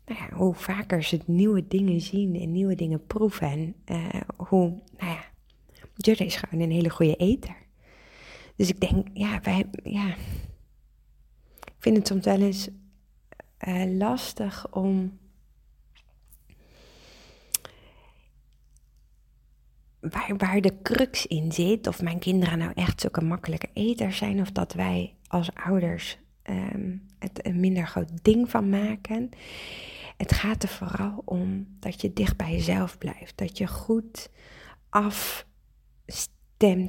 nou 0.06 0.20
ja, 0.20 0.36
hoe 0.36 0.54
vaker 0.54 1.04
ze 1.04 1.20
nieuwe 1.26 1.68
dingen 1.68 2.02
zien 2.02 2.36
en 2.36 2.52
nieuwe 2.52 2.76
dingen 2.76 3.06
proeven. 3.06 3.48
En 3.48 3.76
uh, 3.86 4.22
hoe, 4.38 4.82
nou 4.98 5.12
ja, 5.12 6.26
is 6.26 6.36
gewoon 6.36 6.64
een 6.64 6.72
hele 6.72 6.90
goede 6.90 7.16
eter. 7.16 7.56
Dus 8.56 8.70
ik 8.70 8.80
denk, 8.80 9.08
ja, 9.14 9.40
wij, 9.42 9.66
ja. 9.84 10.08
Ik 11.60 11.88
vind 11.88 11.98
het 11.98 12.08
soms 12.08 12.26
wel 12.26 12.42
eens 12.42 12.70
uh, 13.68 13.98
lastig 13.98 14.72
om 14.72 15.20
waar, 20.02 20.34
waar 20.38 20.62
de 20.62 20.82
crux 20.82 21.26
in 21.26 21.52
zit. 21.52 21.88
Of 21.88 22.02
mijn 22.02 22.20
kinderen 22.20 22.58
nou 22.58 22.72
echt 22.76 23.02
zulke 23.02 23.22
makkelijke 23.24 23.70
eters 23.74 24.18
zijn. 24.18 24.42
Of 24.42 24.52
dat 24.52 24.74
wij 24.74 25.16
als 25.28 25.50
ouders 25.54 26.18
um, 26.50 27.06
het 27.20 27.46
een 27.46 27.60
minder 27.60 27.88
groot 27.88 28.24
ding 28.24 28.50
van 28.50 28.70
maken. 28.70 29.30
Het 30.18 30.34
gaat 30.34 30.64
er 30.64 30.70
vooral 30.70 31.22
om 31.26 31.68
dat 31.80 32.02
je 32.02 32.14
dicht 32.14 32.38
bij 32.38 32.52
jezelf 32.52 32.98
blijft. 32.98 33.38
Dat 33.38 33.58
je 33.58 33.68
goed 33.68 34.30
afstemt 34.90 35.28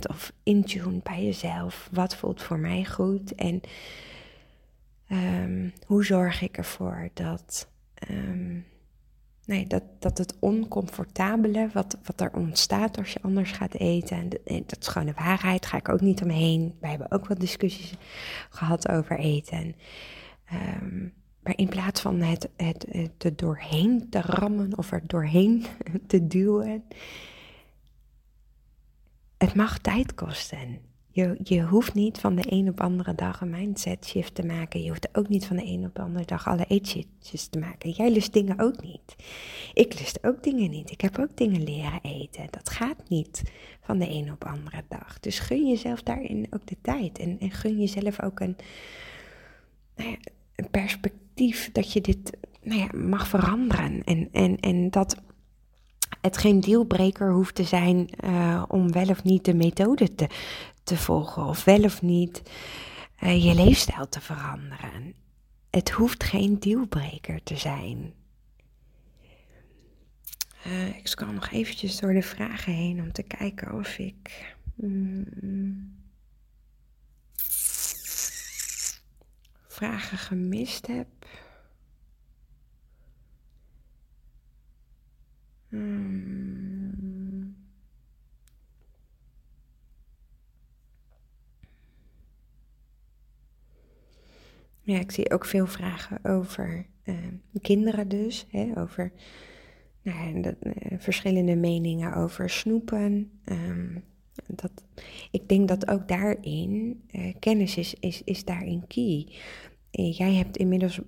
of 0.09 0.33
intuned 0.43 1.03
bij 1.03 1.25
jezelf. 1.25 1.89
Wat 1.93 2.17
voelt 2.17 2.43
voor 2.43 2.59
mij 2.59 2.85
goed? 2.85 3.35
En 3.35 3.61
um, 5.09 5.73
hoe 5.87 6.05
zorg 6.05 6.43
ik 6.43 6.57
ervoor 6.57 7.11
dat 7.15 7.71
um, 8.11 8.65
Nee, 9.45 9.67
dat, 9.67 9.83
dat 9.99 10.19
het 10.19 10.37
oncomfortabele 10.39 11.69
wat, 11.73 11.99
wat 12.03 12.21
er 12.21 12.33
ontstaat 12.35 12.99
als 12.99 13.13
je 13.13 13.23
anders 13.23 13.51
gaat 13.51 13.75
eten. 13.75 14.17
En 14.17 14.29
dat, 14.67 14.77
is 14.81 14.87
gewoon 14.87 15.07
de 15.07 15.15
waarheid, 15.15 15.67
ga 15.67 15.77
ik 15.77 15.89
ook 15.89 16.01
niet 16.01 16.23
omheen. 16.23 16.77
Wij 16.81 16.91
hebben 16.91 17.11
ook 17.11 17.27
wat 17.27 17.41
discussies 17.41 17.95
gehad 18.51 18.89
over 18.89 19.19
eten. 19.19 19.75
Um, 20.83 21.15
maar 21.43 21.57
in 21.57 21.69
plaats 21.69 22.01
van 22.01 22.21
het, 22.21 22.49
het, 22.57 22.87
het 22.91 23.25
er 23.25 23.37
doorheen 23.37 24.11
te 24.11 24.21
rammen 24.21 24.79
of 24.79 24.93
er 24.93 25.03
doorheen 25.07 25.65
te 26.07 26.27
duwen. 26.27 26.85
Het 29.39 29.55
mag 29.55 29.79
tijd 29.79 30.15
kosten. 30.15 30.92
Je, 31.15 31.37
je 31.43 31.63
hoeft 31.63 31.95
niet 31.95 32.19
van 32.19 32.35
de 32.35 32.43
een 32.47 32.69
op 32.69 32.77
de 32.77 32.83
andere 32.83 33.15
dag 33.15 33.41
een 33.41 33.51
mindset 33.51 34.07
shift 34.07 34.35
te 34.35 34.47
maken. 34.47 34.83
Je 34.83 34.89
hoeft 34.89 35.17
ook 35.17 35.29
niet 35.29 35.47
van 35.47 35.57
de 35.57 35.67
een 35.67 35.85
op 35.85 35.95
de 35.95 36.03
andere 36.03 36.25
dag 36.25 36.47
alle 36.47 36.65
eetshifts 36.69 37.49
te 37.49 37.59
maken. 37.59 37.91
Jij 37.91 38.11
lust 38.11 38.33
dingen 38.33 38.61
ook 38.61 38.83
niet. 38.83 39.17
Ik 39.75 40.01
lust 40.01 40.25
ook 40.25 40.43
dingen 40.43 40.71
niet. 40.71 40.91
Ik 40.91 41.01
heb 41.01 41.19
ook 41.19 41.37
dingen 41.37 41.63
leren 41.63 42.01
eten. 42.03 42.47
Dat 42.51 42.71
gaat 42.71 43.09
niet 43.09 43.43
van 43.81 43.99
de 43.99 44.11
een 44.11 44.33
op 44.33 44.41
de 44.41 44.47
andere 44.47 44.83
dag. 44.89 45.21
Dus 45.21 45.39
gun 45.39 45.69
jezelf 45.69 46.03
daarin 46.03 46.47
ook 46.51 46.67
de 46.67 46.77
tijd. 46.83 47.19
En, 47.19 47.37
en 47.41 47.51
gun 47.51 47.79
jezelf 47.81 48.23
ook 48.23 48.41
een, 48.41 48.57
nou 49.97 50.17
perspectief 50.71 51.73
dat 51.73 51.93
je 51.93 52.01
dit 52.01 52.37
nou 52.63 52.81
ja, 52.81 52.89
mag 52.99 53.29
veranderen. 53.29 54.05
En, 54.05 54.29
en, 54.33 54.61
en 54.61 54.91
dat 54.91 55.17
het 56.21 56.37
geen 56.37 56.61
dealbreaker 56.61 57.33
hoeft 57.33 57.55
te 57.55 57.65
zijn 57.65 58.09
uh, 58.25 58.63
om 58.69 58.93
wel 58.93 59.09
of 59.09 59.25
niet 59.25 59.45
de 59.45 59.55
methode 59.55 60.15
te, 60.15 60.27
te 60.83 60.97
volgen 60.97 61.45
of 61.45 61.65
wel 61.65 61.83
of 61.83 62.03
niet 62.03 62.43
uh, 63.23 63.45
je 63.45 63.55
leefstijl 63.55 64.09
te 64.09 64.21
veranderen. 64.21 65.15
Het 65.71 65.91
hoeft 65.91 66.25
geen 66.25 66.59
dealbreaker 66.59 67.43
te 67.43 67.57
zijn. 67.57 68.15
Uh, 70.67 70.97
ik 70.97 71.07
scroll 71.07 71.33
nog 71.33 71.51
eventjes 71.51 71.99
door 72.01 72.13
de 72.13 72.23
vragen 72.23 72.73
heen 72.73 73.01
om 73.01 73.13
te 73.13 73.23
kijken 73.23 73.73
of 73.73 73.99
ik. 73.99 74.55
Mm, 74.75 76.01
vragen 79.67 80.19
gemist 80.19 80.87
heb. 80.87 81.09
Hmm. 85.69 86.52
Ja, 94.83 94.99
ik 94.99 95.11
zie 95.11 95.31
ook 95.31 95.45
veel 95.45 95.67
vragen 95.67 96.19
over 96.25 96.87
uh, 97.05 97.15
kinderen 97.61 98.09
dus. 98.09 98.47
Hè, 98.51 98.73
over 98.77 99.13
nou 100.03 100.41
uh, 100.41 100.53
verschillende 100.99 101.57
meningen 101.57 102.15
over 102.15 102.51
snoepen. 102.51 103.31
Um, 103.45 104.05
dat, 104.47 104.73
ik 105.31 105.49
denk 105.49 105.69
dat 105.69 105.89
ook 105.91 106.09
daarin, 106.09 107.03
uh, 107.11 107.35
kennis 107.39 107.77
is, 107.77 107.95
is, 108.01 108.23
is 108.25 108.45
daarin 108.45 108.87
key. 108.87 109.27
jij 109.91 110.35
hebt 110.35 110.57
inmiddels 110.57 111.01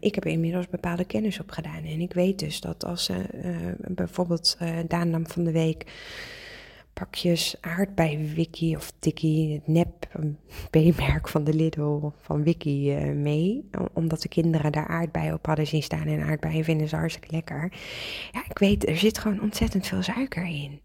ik 0.00 0.14
heb 0.14 0.26
inmiddels 0.26 0.68
bepaalde 0.68 1.04
kennis 1.04 1.40
opgedaan. 1.40 1.84
En 1.84 2.00
ik 2.00 2.12
weet 2.12 2.38
dus 2.38 2.60
dat 2.60 2.84
als 2.84 3.10
bijvoorbeeld 3.78 4.58
Daan 4.86 5.10
nam 5.10 5.26
van 5.26 5.44
de 5.44 5.52
week 5.52 5.86
pakjes 6.98 7.56
aardbei-wiki 7.60 8.76
of 8.76 8.92
tikkie, 8.98 9.52
het 9.52 9.66
nep 9.66 10.08
B-merk 10.70 11.28
van 11.28 11.44
de 11.44 11.54
Lidl 11.54 12.10
van 12.20 12.42
Wiki 12.42 12.94
mee. 13.14 13.68
Omdat 13.92 14.22
de 14.22 14.28
kinderen 14.28 14.72
daar 14.72 14.86
aardbeien 14.86 15.34
op 15.34 15.46
hadden 15.46 15.66
zien 15.66 15.82
staan 15.82 16.06
en 16.06 16.22
aardbeien 16.22 16.64
vinden 16.64 16.88
ze 16.88 16.96
hartstikke 16.96 17.34
lekker. 17.34 17.72
Ja, 18.32 18.44
ik 18.48 18.58
weet, 18.58 18.88
er 18.88 18.96
zit 18.96 19.18
gewoon 19.18 19.40
ontzettend 19.40 19.86
veel 19.86 20.02
suiker 20.02 20.46
in. 20.46 20.80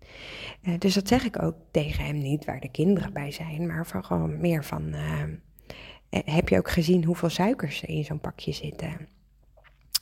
dus 0.80 0.94
dat 0.94 1.08
zeg 1.08 1.24
ik 1.26 1.42
ook 1.42 1.56
tegen 1.72 2.06
hem 2.06 2.18
niet 2.18 2.46
waar 2.46 2.60
de 2.60 2.72
kinderen 2.72 3.14
bij 3.14 3.32
zijn, 3.32 3.68
maar 3.68 3.88
van 3.88 4.06
gewoon 4.06 4.40
meer 4.40 4.64
van 4.64 4.94
eh, 6.14 6.20
heb 6.26 6.50
je 6.50 6.58
ook 6.58 6.70
gezien 6.70 7.04
hoeveel 7.04 7.30
suikers 7.30 7.82
er 7.82 7.90
in 7.90 8.04
zo'n 8.04 8.20
pakje 8.20 8.52
zitten? 8.52 9.08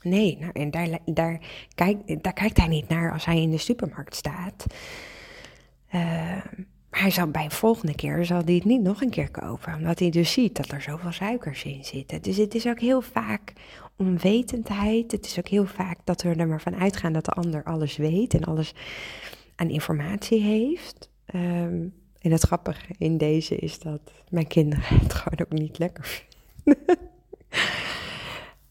Nee, 0.01 0.37
nou, 0.39 0.51
en 0.53 0.71
daar, 0.71 0.87
daar, 1.05 1.39
daar 2.21 2.33
kijkt 2.33 2.57
hij 2.57 2.67
niet 2.67 2.87
naar 2.87 3.13
als 3.13 3.25
hij 3.25 3.41
in 3.41 3.51
de 3.51 3.57
supermarkt 3.57 4.15
staat. 4.15 4.65
Maar 5.91 6.99
hij 7.01 7.11
zal 7.11 7.27
bij 7.27 7.43
een 7.43 7.51
volgende 7.51 7.95
keer 7.95 8.25
zal 8.25 8.41
hij 8.45 8.53
het 8.53 8.65
niet 8.65 8.81
nog 8.81 9.01
een 9.01 9.09
keer 9.09 9.31
kopen, 9.31 9.73
omdat 9.73 9.99
hij 9.99 10.09
dus 10.09 10.31
ziet 10.31 10.55
dat 10.55 10.71
er 10.71 10.81
zoveel 10.81 11.11
suikers 11.11 11.63
in 11.63 11.85
zitten. 11.85 12.21
Dus 12.21 12.37
het 12.37 12.55
is 12.55 12.67
ook 12.67 12.79
heel 12.79 13.01
vaak 13.01 13.53
onwetendheid. 13.97 15.11
Het 15.11 15.25
is 15.25 15.39
ook 15.39 15.47
heel 15.47 15.65
vaak 15.65 15.97
dat 16.03 16.21
we 16.21 16.29
er 16.29 16.47
maar 16.47 16.61
van 16.61 16.75
uitgaan 16.75 17.13
dat 17.13 17.25
de 17.25 17.31
ander 17.31 17.63
alles 17.63 17.97
weet 17.97 18.33
en 18.33 18.43
alles 18.43 18.73
aan 19.55 19.69
informatie 19.69 20.41
heeft. 20.41 21.09
Um, 21.35 21.93
en 22.21 22.31
het 22.31 22.41
grappige 22.41 22.85
in 22.97 23.17
deze 23.17 23.55
is 23.55 23.79
dat 23.79 24.01
mijn 24.29 24.47
kinderen 24.47 24.99
het 25.01 25.13
gewoon 25.13 25.39
ook 25.39 25.59
niet 25.59 25.77
lekker 25.77 26.05
vinden. 26.05 26.97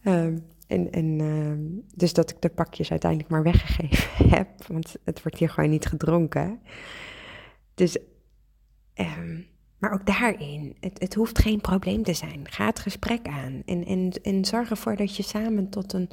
um, 0.04 0.46
en, 0.70 0.90
en 0.90 1.18
uh, 1.18 1.82
dus 1.94 2.12
dat 2.12 2.30
ik 2.30 2.40
de 2.40 2.48
pakjes 2.48 2.90
uiteindelijk 2.90 3.30
maar 3.30 3.42
weggegeven 3.42 4.28
heb, 4.36 4.48
want 4.66 4.96
het 5.04 5.22
wordt 5.22 5.38
hier 5.38 5.50
gewoon 5.50 5.70
niet 5.70 5.86
gedronken. 5.86 6.60
Dus, 7.74 7.98
um, 8.94 9.46
maar 9.78 9.92
ook 9.92 10.06
daarin, 10.06 10.76
het, 10.80 11.00
het 11.00 11.14
hoeft 11.14 11.38
geen 11.38 11.60
probleem 11.60 12.02
te 12.02 12.14
zijn. 12.14 12.40
Ga 12.50 12.66
het 12.66 12.78
gesprek 12.78 13.26
aan 13.26 13.62
en, 13.66 13.84
en, 13.84 14.12
en 14.22 14.44
zorg 14.44 14.70
ervoor 14.70 14.96
dat 14.96 15.16
je 15.16 15.22
samen 15.22 15.68
tot 15.68 15.92
een 15.92 16.10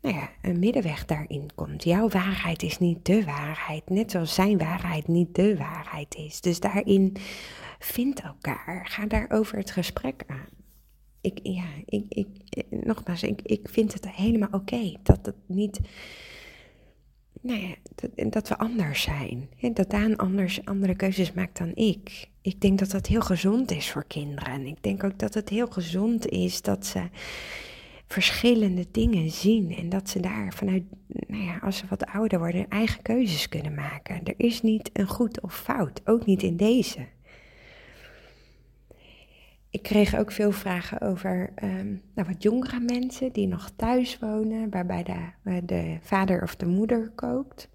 nou 0.00 0.18
ja, 0.18 0.30
een 0.42 0.58
middenweg 0.58 1.04
daarin 1.04 1.50
komt. 1.54 1.84
Jouw 1.84 2.08
waarheid 2.08 2.62
is 2.62 2.78
niet 2.78 3.06
de 3.06 3.24
waarheid, 3.24 3.90
net 3.90 4.10
zoals 4.10 4.34
zijn 4.34 4.58
waarheid 4.58 5.08
niet 5.08 5.34
de 5.34 5.56
waarheid 5.56 6.14
is. 6.14 6.40
Dus 6.40 6.60
daarin 6.60 7.16
vind 7.78 8.20
elkaar, 8.20 8.86
ga 8.88 9.06
daarover 9.06 9.58
het 9.58 9.70
gesprek 9.70 10.22
aan. 10.26 10.55
Ik, 11.26 11.38
ja, 11.42 11.64
ik, 11.84 12.04
ik, 12.08 12.26
nogmaals, 12.70 13.22
ik, 13.22 13.42
ik 13.42 13.68
vind 13.68 13.92
het 13.92 14.10
helemaal 14.10 14.48
oké 14.52 14.94
dat 15.02 15.26
het 15.26 15.34
niet, 15.46 15.80
nou 17.40 17.60
ja, 17.60 17.74
dat, 17.94 18.32
dat 18.32 18.48
we 18.48 18.58
anders 18.58 19.02
zijn. 19.02 19.48
Dat 19.72 19.90
Daan 19.90 20.16
anders 20.16 20.64
andere 20.64 20.94
keuzes 20.94 21.32
maakt 21.32 21.58
dan 21.58 21.74
ik. 21.74 22.28
Ik 22.42 22.60
denk 22.60 22.78
dat 22.78 22.90
dat 22.90 23.06
heel 23.06 23.20
gezond 23.20 23.70
is 23.70 23.90
voor 23.90 24.04
kinderen. 24.04 24.52
En 24.52 24.66
ik 24.66 24.82
denk 24.82 25.04
ook 25.04 25.18
dat 25.18 25.34
het 25.34 25.48
heel 25.48 25.66
gezond 25.66 26.28
is 26.28 26.62
dat 26.62 26.86
ze 26.86 27.08
verschillende 28.06 28.86
dingen 28.90 29.30
zien. 29.30 29.76
En 29.76 29.88
dat 29.88 30.08
ze 30.08 30.20
daar 30.20 30.52
vanuit, 30.52 30.82
nou 31.06 31.42
ja, 31.44 31.58
als 31.58 31.76
ze 31.76 31.84
wat 31.88 32.06
ouder 32.06 32.38
worden, 32.38 32.68
eigen 32.68 33.02
keuzes 33.02 33.48
kunnen 33.48 33.74
maken. 33.74 34.24
Er 34.24 34.34
is 34.36 34.62
niet 34.62 34.90
een 34.92 35.08
goed 35.08 35.40
of 35.40 35.54
fout, 35.56 36.00
ook 36.04 36.26
niet 36.26 36.42
in 36.42 36.56
deze. 36.56 37.06
Ik 39.76 39.82
kreeg 39.82 40.16
ook 40.16 40.32
veel 40.32 40.52
vragen 40.52 41.00
over 41.00 41.52
um, 41.62 42.02
nou, 42.14 42.28
wat 42.28 42.42
jongere 42.42 42.80
mensen 42.80 43.32
die 43.32 43.46
nog 43.46 43.70
thuis 43.76 44.18
wonen, 44.18 44.70
waarbij 44.70 45.02
de, 45.02 45.64
de 45.64 45.98
vader 46.00 46.42
of 46.42 46.56
de 46.56 46.66
moeder 46.66 47.10
kookt. 47.14 47.68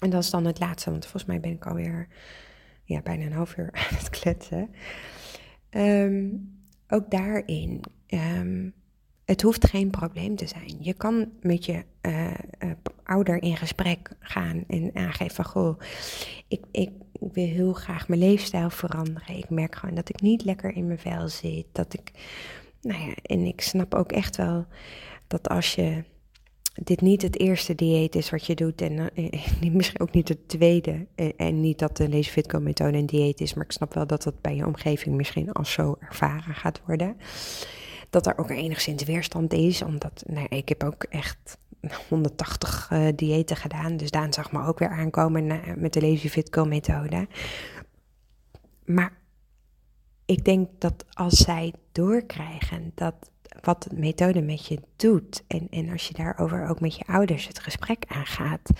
En 0.00 0.10
dat 0.10 0.22
is 0.22 0.30
dan 0.30 0.44
het 0.44 0.60
laatste, 0.60 0.90
want 0.90 1.02
volgens 1.02 1.24
mij 1.24 1.40
ben 1.40 1.50
ik 1.50 1.66
alweer 1.66 2.08
ja, 2.84 3.00
bijna 3.02 3.24
een 3.24 3.32
half 3.32 3.56
uur 3.56 3.68
aan 3.90 3.96
het 3.96 4.10
kletsen. 4.10 4.70
Um, 5.70 6.50
ook 6.88 7.10
daarin 7.10 7.80
um, 8.06 8.74
het 9.24 9.42
hoeft 9.42 9.66
geen 9.66 9.90
probleem 9.90 10.36
te 10.36 10.46
zijn. 10.46 10.76
Je 10.80 10.94
kan 10.94 11.32
met 11.40 11.64
je 11.64 11.84
uh, 12.02 12.30
uh, 12.58 12.70
ouder 13.04 13.42
in 13.42 13.56
gesprek 13.56 14.10
gaan 14.18 14.64
en 14.68 14.90
aangeven 14.94 15.34
van 15.34 15.44
goh, 15.44 15.80
ik, 16.48 16.64
ik 16.70 16.90
wil 17.18 17.46
heel 17.46 17.72
graag 17.72 18.08
mijn 18.08 18.20
leefstijl 18.20 18.70
veranderen. 18.70 19.36
Ik 19.36 19.50
merk 19.50 19.74
gewoon 19.74 19.94
dat 19.94 20.08
ik 20.08 20.20
niet 20.20 20.44
lekker 20.44 20.76
in 20.76 20.86
mijn 20.86 20.98
vel 20.98 21.28
zit. 21.28 21.66
Dat 21.72 21.94
ik, 21.94 22.10
nou 22.80 23.00
ja, 23.00 23.14
en 23.22 23.40
ik 23.40 23.60
snap 23.60 23.94
ook 23.94 24.12
echt 24.12 24.36
wel 24.36 24.66
dat 25.26 25.48
als 25.48 25.74
je 25.74 26.04
dit 26.82 27.00
niet 27.00 27.22
het 27.22 27.38
eerste 27.38 27.74
dieet 27.74 28.14
is 28.14 28.30
wat 28.30 28.46
je 28.46 28.54
doet 28.54 28.80
en 28.80 28.98
uh, 29.14 29.72
misschien 29.72 30.00
ook 30.00 30.12
niet 30.12 30.28
het 30.28 30.48
tweede 30.48 31.06
en, 31.14 31.32
en 31.36 31.60
niet 31.60 31.78
dat 31.78 31.96
de 31.96 32.08
Lazy 32.08 32.30
Fitco 32.30 32.60
methode 32.60 32.98
een 32.98 33.06
dieet 33.06 33.40
is, 33.40 33.54
maar 33.54 33.64
ik 33.64 33.72
snap 33.72 33.94
wel 33.94 34.06
dat 34.06 34.22
dat 34.22 34.40
bij 34.40 34.56
je 34.56 34.66
omgeving 34.66 35.16
misschien 35.16 35.52
als 35.52 35.72
zo 35.72 35.96
ervaren 36.00 36.54
gaat 36.54 36.80
worden. 36.86 37.16
Dat 38.10 38.26
er 38.26 38.38
ook 38.38 38.50
enigszins 38.50 39.04
weerstand 39.04 39.52
is, 39.52 39.82
omdat 39.82 40.24
nou, 40.26 40.46
ik 40.48 40.68
heb 40.68 40.84
ook 40.84 41.02
echt 41.02 41.58
180 42.08 42.90
uh, 42.92 43.08
diëten 43.14 43.56
gedaan. 43.56 43.96
Dus 43.96 44.10
Daan 44.10 44.32
zag 44.32 44.52
me 44.52 44.66
ook 44.66 44.78
weer 44.78 44.90
aankomen 44.90 45.60
met 45.76 45.92
de 45.92 46.00
Lazy 46.00 46.28
Fit 46.28 46.48
Go 46.50 46.64
methode. 46.64 47.28
Maar 48.84 49.12
ik 50.24 50.44
denk 50.44 50.68
dat 50.78 51.04
als 51.12 51.38
zij 51.38 51.72
doorkrijgen 51.92 52.92
dat 52.94 53.30
wat 53.60 53.82
de 53.82 53.96
methode 53.96 54.42
met 54.42 54.66
je 54.66 54.80
doet. 54.96 55.44
En, 55.46 55.66
en 55.70 55.90
als 55.90 56.08
je 56.08 56.14
daarover 56.14 56.68
ook 56.68 56.80
met 56.80 56.96
je 56.96 57.06
ouders 57.06 57.46
het 57.46 57.58
gesprek 57.58 58.04
aangaat. 58.08 58.70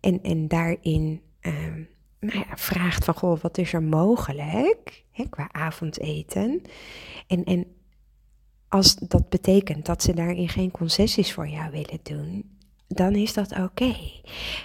En, 0.00 0.22
en 0.22 0.48
daarin 0.48 1.20
uh, 1.40 1.52
nou 2.20 2.38
ja, 2.38 2.56
vraagt 2.56 3.04
van, 3.04 3.14
goh, 3.14 3.40
wat 3.40 3.58
is 3.58 3.72
er 3.72 3.82
mogelijk 3.82 5.04
hè, 5.10 5.24
qua 5.28 5.48
avondeten? 5.52 6.62
En, 7.26 7.44
en 7.44 7.66
als 8.74 8.94
dat 8.94 9.28
betekent 9.28 9.86
dat 9.86 10.02
ze 10.02 10.14
daarin 10.14 10.48
geen 10.48 10.70
concessies 10.70 11.32
voor 11.32 11.48
jou 11.48 11.70
willen 11.70 11.98
doen, 12.02 12.50
dan 12.88 13.14
is 13.14 13.34
dat 13.34 13.58
oké. 13.58 13.94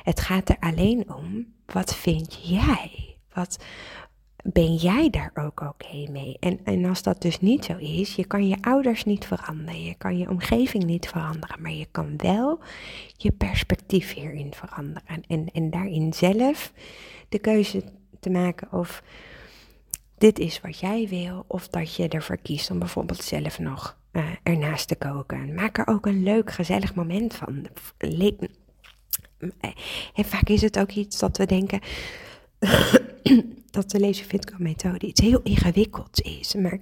Het 0.03 0.19
gaat 0.19 0.49
er 0.49 0.57
alleen 0.59 1.13
om, 1.13 1.53
wat 1.65 1.95
vind 1.95 2.39
jij? 2.43 3.15
Wat 3.33 3.63
ben 4.43 4.75
jij 4.75 5.09
daar 5.09 5.31
ook 5.33 5.61
oké 5.61 6.11
mee? 6.11 6.37
En, 6.39 6.59
en 6.63 6.85
als 6.85 7.03
dat 7.03 7.21
dus 7.21 7.39
niet 7.39 7.65
zo 7.65 7.77
is, 7.77 8.15
je 8.15 8.25
kan 8.25 8.47
je 8.47 8.57
ouders 8.61 9.05
niet 9.05 9.25
veranderen, 9.25 9.83
je 9.83 9.95
kan 9.95 10.17
je 10.17 10.29
omgeving 10.29 10.83
niet 10.83 11.07
veranderen, 11.07 11.61
maar 11.61 11.73
je 11.73 11.87
kan 11.91 12.13
wel 12.17 12.59
je 13.17 13.31
perspectief 13.31 14.13
hierin 14.13 14.53
veranderen. 14.53 15.23
En, 15.27 15.51
en 15.51 15.69
daarin 15.69 16.13
zelf 16.13 16.73
de 17.29 17.39
keuze 17.39 17.83
te 18.19 18.29
maken 18.29 18.71
of 18.71 19.03
dit 20.19 20.39
is 20.39 20.61
wat 20.61 20.79
jij 20.79 21.07
wil, 21.09 21.45
of 21.47 21.67
dat 21.67 21.95
je 21.95 22.07
ervoor 22.07 22.37
kiest 22.37 22.71
om 22.71 22.79
bijvoorbeeld 22.79 23.23
zelf 23.23 23.59
nog 23.59 23.97
uh, 24.11 24.25
ernaast 24.43 24.87
te 24.87 24.95
koken. 24.95 25.53
Maak 25.53 25.77
er 25.77 25.87
ook 25.87 26.05
een 26.05 26.23
leuk, 26.23 26.51
gezellig 26.51 26.95
moment 26.95 27.35
van. 27.35 27.67
En 30.13 30.25
vaak 30.25 30.49
is 30.49 30.61
het 30.61 30.79
ook 30.79 30.91
iets 30.91 31.19
dat 31.19 31.37
we 31.37 31.45
denken 31.45 31.79
dat 33.71 33.91
de 33.91 33.99
Lazy 33.99 34.23
Fitco 34.23 34.55
methode 34.57 35.07
iets 35.07 35.21
heel 35.21 35.41
ingewikkelds 35.41 36.19
is. 36.19 36.53
Maar 36.53 36.79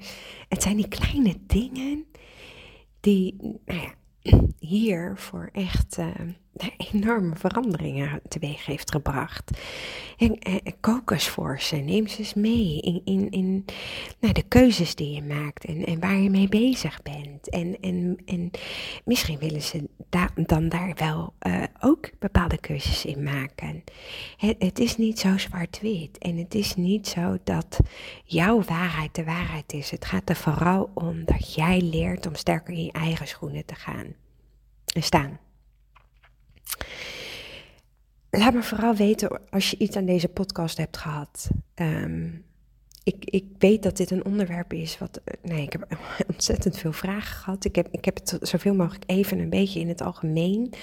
het 0.50 0.64
zijn 0.64 0.76
die 0.76 0.88
kleine 0.88 1.36
dingen 1.48 2.06
die 3.00 3.36
nou 3.66 3.90
hier 4.60 5.14
voor 5.18 5.50
echt 5.52 5.98
uh, 5.98 6.08
enorme 6.92 7.36
veranderingen 7.36 8.22
teweeg 8.28 8.66
heeft 8.66 8.92
gebracht. 8.92 9.58
En, 10.18 10.40
en 10.40 10.62
kokosforsen, 10.80 11.86
neem 11.86 12.08
ze 12.08 12.20
eens 12.20 12.34
mee 12.34 12.80
in, 12.82 13.02
in, 13.06 13.30
in 13.30 13.66
nou, 14.20 14.34
de 14.34 14.44
keuzes 14.48 14.96
die 14.96 15.16
je 15.16 15.24
maakt 15.24 15.66
en, 15.66 15.86
en 15.86 16.00
waar 16.00 16.18
je 16.18 16.30
mee 16.30 16.50
bezig 16.50 17.02
bent. 17.02 17.50
En, 17.50 17.80
en, 17.82 18.18
en 18.26 18.52
misschien 19.06 19.40
willen 19.40 19.62
ze 19.62 19.90
da 20.10 20.30
dan 20.36 20.70
daar 20.70 20.94
wel 20.96 21.34
uh, 21.48 21.64
ook 21.80 22.10
bepaalde 22.20 22.58
keuzes 22.58 23.06
in 23.06 23.24
maken. 23.24 23.84
Het, 24.38 24.56
het 24.60 24.80
is 24.80 24.98
niet 24.98 25.20
zo 25.20 25.38
zwart-wit 25.38 26.18
en 26.18 26.38
het 26.38 26.56
is 26.56 26.76
niet 26.76 27.08
zo 27.08 27.38
dat 27.44 27.80
jouw 28.24 28.62
waarheid 28.62 29.16
de 29.16 29.24
waarheid 29.24 29.74
is. 29.74 29.92
Het 29.92 30.06
gaat 30.06 30.30
er 30.30 30.36
vooral 30.36 30.90
om 30.94 31.26
dat 31.26 31.54
jij 31.54 31.82
leert 31.82 32.26
om 32.26 32.36
sterker 32.36 32.74
in 32.74 32.84
je 32.84 32.92
eigen 32.92 33.28
schoenen 33.28 33.66
te 33.66 33.76
gaan 33.76 34.16
en 34.94 35.04
staan. 35.04 35.40
Laat 38.30 38.54
me 38.54 38.64
vooral 38.64 38.96
weten 38.96 39.50
als 39.50 39.72
je 39.72 39.78
iets 39.78 39.96
aan 39.96 40.06
deze 40.06 40.28
podcast 40.28 40.78
hebt 40.78 40.98
gehad. 40.98 41.50
Um, 41.76 42.46
ik, 43.08 43.26
ik 43.26 43.46
weet 43.58 43.84
dat 43.84 43.98
dit 43.98 44.12
een 44.12 44.26
onderwerp 44.26 44.74
is 44.74 44.98
wat. 44.98 45.22
Nee, 45.42 45.62
ik 45.62 45.72
heb 45.72 45.98
ontzettend 46.34 46.78
veel 46.78 46.94
vragen 46.94 47.36
gehad. 47.36 47.66
Ik 47.66 47.76
heb, 47.76 47.88
ik 47.92 48.06
heb 48.06 48.16
het 48.16 48.38
zoveel 48.42 48.76
mogelijk 48.76 49.04
even 49.08 49.40
een 49.40 49.50
beetje 49.50 49.80
in 49.80 49.88
het 49.88 50.02
algemeen 50.02 50.74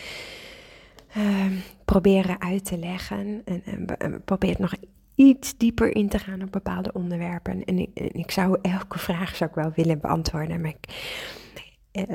um, 1.16 1.62
proberen 1.84 2.40
uit 2.40 2.64
te 2.64 2.78
leggen. 2.78 3.42
En, 3.44 3.62
en, 3.98 4.22
probeer 4.24 4.54
nog 4.58 4.74
iets 5.14 5.56
dieper 5.56 5.94
in 5.96 6.08
te 6.08 6.18
gaan 6.18 6.42
op 6.42 6.52
bepaalde 6.52 6.92
onderwerpen. 6.92 7.64
En 7.64 7.78
ik, 7.78 7.90
en 7.94 8.14
ik 8.14 8.30
zou 8.30 8.58
elke 8.62 8.98
vraag 8.98 9.36
zou 9.36 9.50
ik 9.50 9.56
wel 9.56 9.72
willen 9.74 10.00
beantwoorden. 10.00 10.60
Maar 10.60 10.70
ik, 10.70 10.86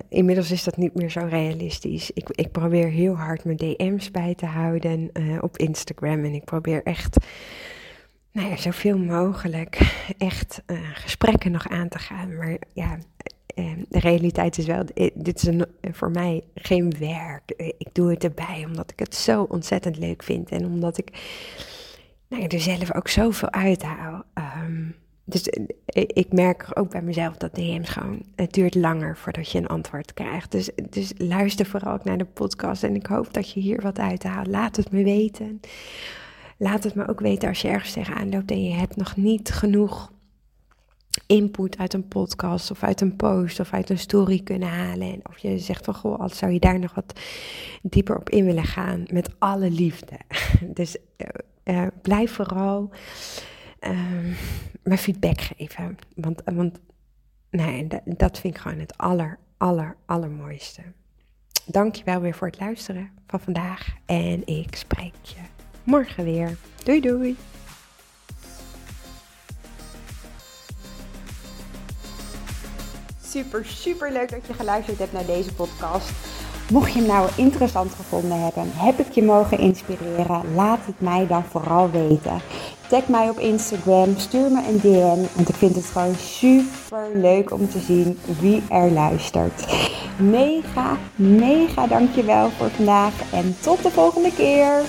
inmiddels 0.09 0.51
is 0.51 0.63
dat 0.63 0.77
niet 0.77 0.95
meer 0.95 1.09
zo 1.09 1.27
realistisch. 1.29 2.11
Ik, 2.11 2.29
ik 2.29 2.51
probeer 2.51 2.89
heel 2.89 3.15
hard 3.15 3.43
mijn 3.43 3.57
DM's 3.57 4.11
bij 4.11 4.35
te 4.35 4.45
houden 4.45 5.09
uh, 5.13 5.37
op 5.41 5.57
Instagram. 5.57 6.23
En 6.23 6.33
ik 6.33 6.43
probeer 6.43 6.83
echt 6.83 7.17
nou 8.31 8.49
ja, 8.49 8.55
zoveel 8.55 8.97
mogelijk 8.97 9.79
echt 10.17 10.61
uh, 10.67 10.79
gesprekken 10.93 11.51
nog 11.51 11.69
aan 11.69 11.87
te 11.87 11.99
gaan. 11.99 12.37
Maar 12.37 12.57
ja, 12.73 12.97
de 13.89 13.99
realiteit 13.99 14.57
is 14.57 14.65
wel, 14.65 14.83
dit 15.13 15.35
is 15.35 15.43
een, 15.43 15.65
voor 15.91 16.11
mij 16.11 16.43
geen 16.55 16.93
werk. 16.99 17.53
Ik 17.77 17.87
doe 17.93 18.09
het 18.09 18.23
erbij 18.23 18.65
omdat 18.65 18.91
ik 18.91 18.99
het 18.99 19.15
zo 19.15 19.43
ontzettend 19.43 19.97
leuk 19.97 20.23
vind. 20.23 20.49
En 20.49 20.65
omdat 20.65 20.97
ik 20.97 21.09
nou, 22.27 22.43
er 22.47 22.59
zelf 22.59 22.95
ook 22.95 23.07
zoveel 23.07 23.51
uithaal. 23.51 24.23
Um, 24.33 24.95
dus 25.29 25.49
eh, 25.49 26.03
ik 26.07 26.33
merk 26.33 26.67
ook 26.73 26.89
bij 26.89 27.01
mezelf 27.01 27.37
dat 27.37 27.55
DM's 27.55 27.89
gewoon, 27.89 28.21
het 28.35 28.53
duurt 28.53 28.75
langer 28.75 29.17
voordat 29.17 29.51
je 29.51 29.57
een 29.57 29.67
antwoord 29.67 30.13
krijgt. 30.13 30.51
Dus, 30.51 30.69
dus 30.89 31.13
luister 31.17 31.65
vooral 31.65 31.93
ook 31.93 32.03
naar 32.03 32.17
de 32.17 32.25
podcast 32.25 32.83
en 32.83 32.95
ik 32.95 33.05
hoop 33.05 33.33
dat 33.33 33.51
je 33.51 33.59
hier 33.59 33.81
wat 33.81 33.99
uit 33.99 34.23
haalt. 34.23 34.47
Laat 34.47 34.75
het 34.75 34.91
me 34.91 35.03
weten. 35.03 35.59
Laat 36.57 36.83
het 36.83 36.95
me 36.95 37.07
ook 37.07 37.19
weten 37.19 37.49
als 37.49 37.61
je 37.61 37.67
ergens 37.67 37.93
tegenaan 37.93 38.29
loopt 38.29 38.51
en 38.51 38.63
je 38.63 38.73
hebt 38.73 38.95
nog 38.95 39.15
niet 39.15 39.49
genoeg 39.49 40.11
input 41.27 41.77
uit 41.77 41.93
een 41.93 42.07
podcast 42.07 42.71
of 42.71 42.83
uit 42.83 43.01
een 43.01 43.15
post 43.15 43.59
of 43.59 43.73
uit 43.73 43.89
een 43.89 43.99
story 43.99 44.41
kunnen 44.43 44.69
halen. 44.69 45.13
En 45.13 45.19
of 45.29 45.37
je 45.37 45.59
zegt 45.59 45.85
van 45.85 45.93
goh, 45.93 46.27
zou 46.27 46.51
je 46.51 46.59
daar 46.59 46.79
nog 46.79 46.93
wat 46.93 47.19
dieper 47.81 48.17
op 48.17 48.29
in 48.29 48.45
willen 48.45 48.63
gaan 48.63 49.05
met 49.11 49.29
alle 49.37 49.71
liefde. 49.71 50.17
Dus 50.73 50.97
uh, 51.17 51.27
uh, 51.75 51.87
blijf 52.01 52.31
vooral 52.31 52.89
um, 53.79 54.35
mijn 54.83 54.97
feedback 54.97 55.41
geven. 55.41 55.97
Want, 56.15 56.41
want 56.45 56.79
nee, 57.49 57.87
dat 58.05 58.39
vind 58.39 58.55
ik 58.55 58.61
gewoon 58.61 58.79
het 58.79 58.97
aller, 58.97 59.39
aller, 59.57 59.95
allermooiste. 60.05 60.81
Dankjewel 61.65 62.21
weer 62.21 62.33
voor 62.33 62.47
het 62.47 62.59
luisteren 62.59 63.09
van 63.27 63.39
vandaag. 63.39 63.95
En 64.05 64.47
ik 64.47 64.75
spreek 64.75 65.13
je 65.21 65.41
morgen 65.83 66.23
weer. 66.23 66.57
Doei 66.83 67.01
doei. 67.01 67.37
Super, 73.23 73.65
super 73.65 74.11
leuk 74.11 74.29
dat 74.29 74.47
je 74.47 74.53
geluisterd 74.53 74.97
hebt 74.97 75.13
naar 75.13 75.25
deze 75.25 75.53
podcast. 75.53 76.38
Mocht 76.69 76.93
je 76.93 76.99
hem 76.99 77.07
nou 77.07 77.29
interessant 77.35 77.93
gevonden 77.93 78.43
hebben, 78.43 78.71
heb 78.75 78.99
ik 78.99 79.11
je 79.11 79.23
mogen 79.23 79.59
inspireren, 79.59 80.41
laat 80.55 80.79
het 80.85 81.01
mij 81.01 81.27
dan 81.27 81.43
vooral 81.43 81.89
weten. 81.91 82.41
Tag 82.87 83.07
mij 83.07 83.29
op 83.29 83.39
Instagram, 83.39 84.17
stuur 84.17 84.51
me 84.51 84.67
een 84.67 84.79
DM, 84.79 85.35
want 85.35 85.49
ik 85.49 85.55
vind 85.55 85.75
het 85.75 85.85
gewoon 85.85 86.15
super 86.15 87.07
leuk 87.13 87.53
om 87.53 87.69
te 87.69 87.79
zien 87.79 88.19
wie 88.39 88.63
er 88.69 88.91
luistert. 88.91 89.65
Mega, 90.17 90.97
mega 91.15 91.87
dankjewel 91.87 92.49
voor 92.49 92.69
vandaag 92.69 93.13
en 93.31 93.55
tot 93.59 93.83
de 93.83 93.91
volgende 93.91 94.33
keer. 94.35 94.81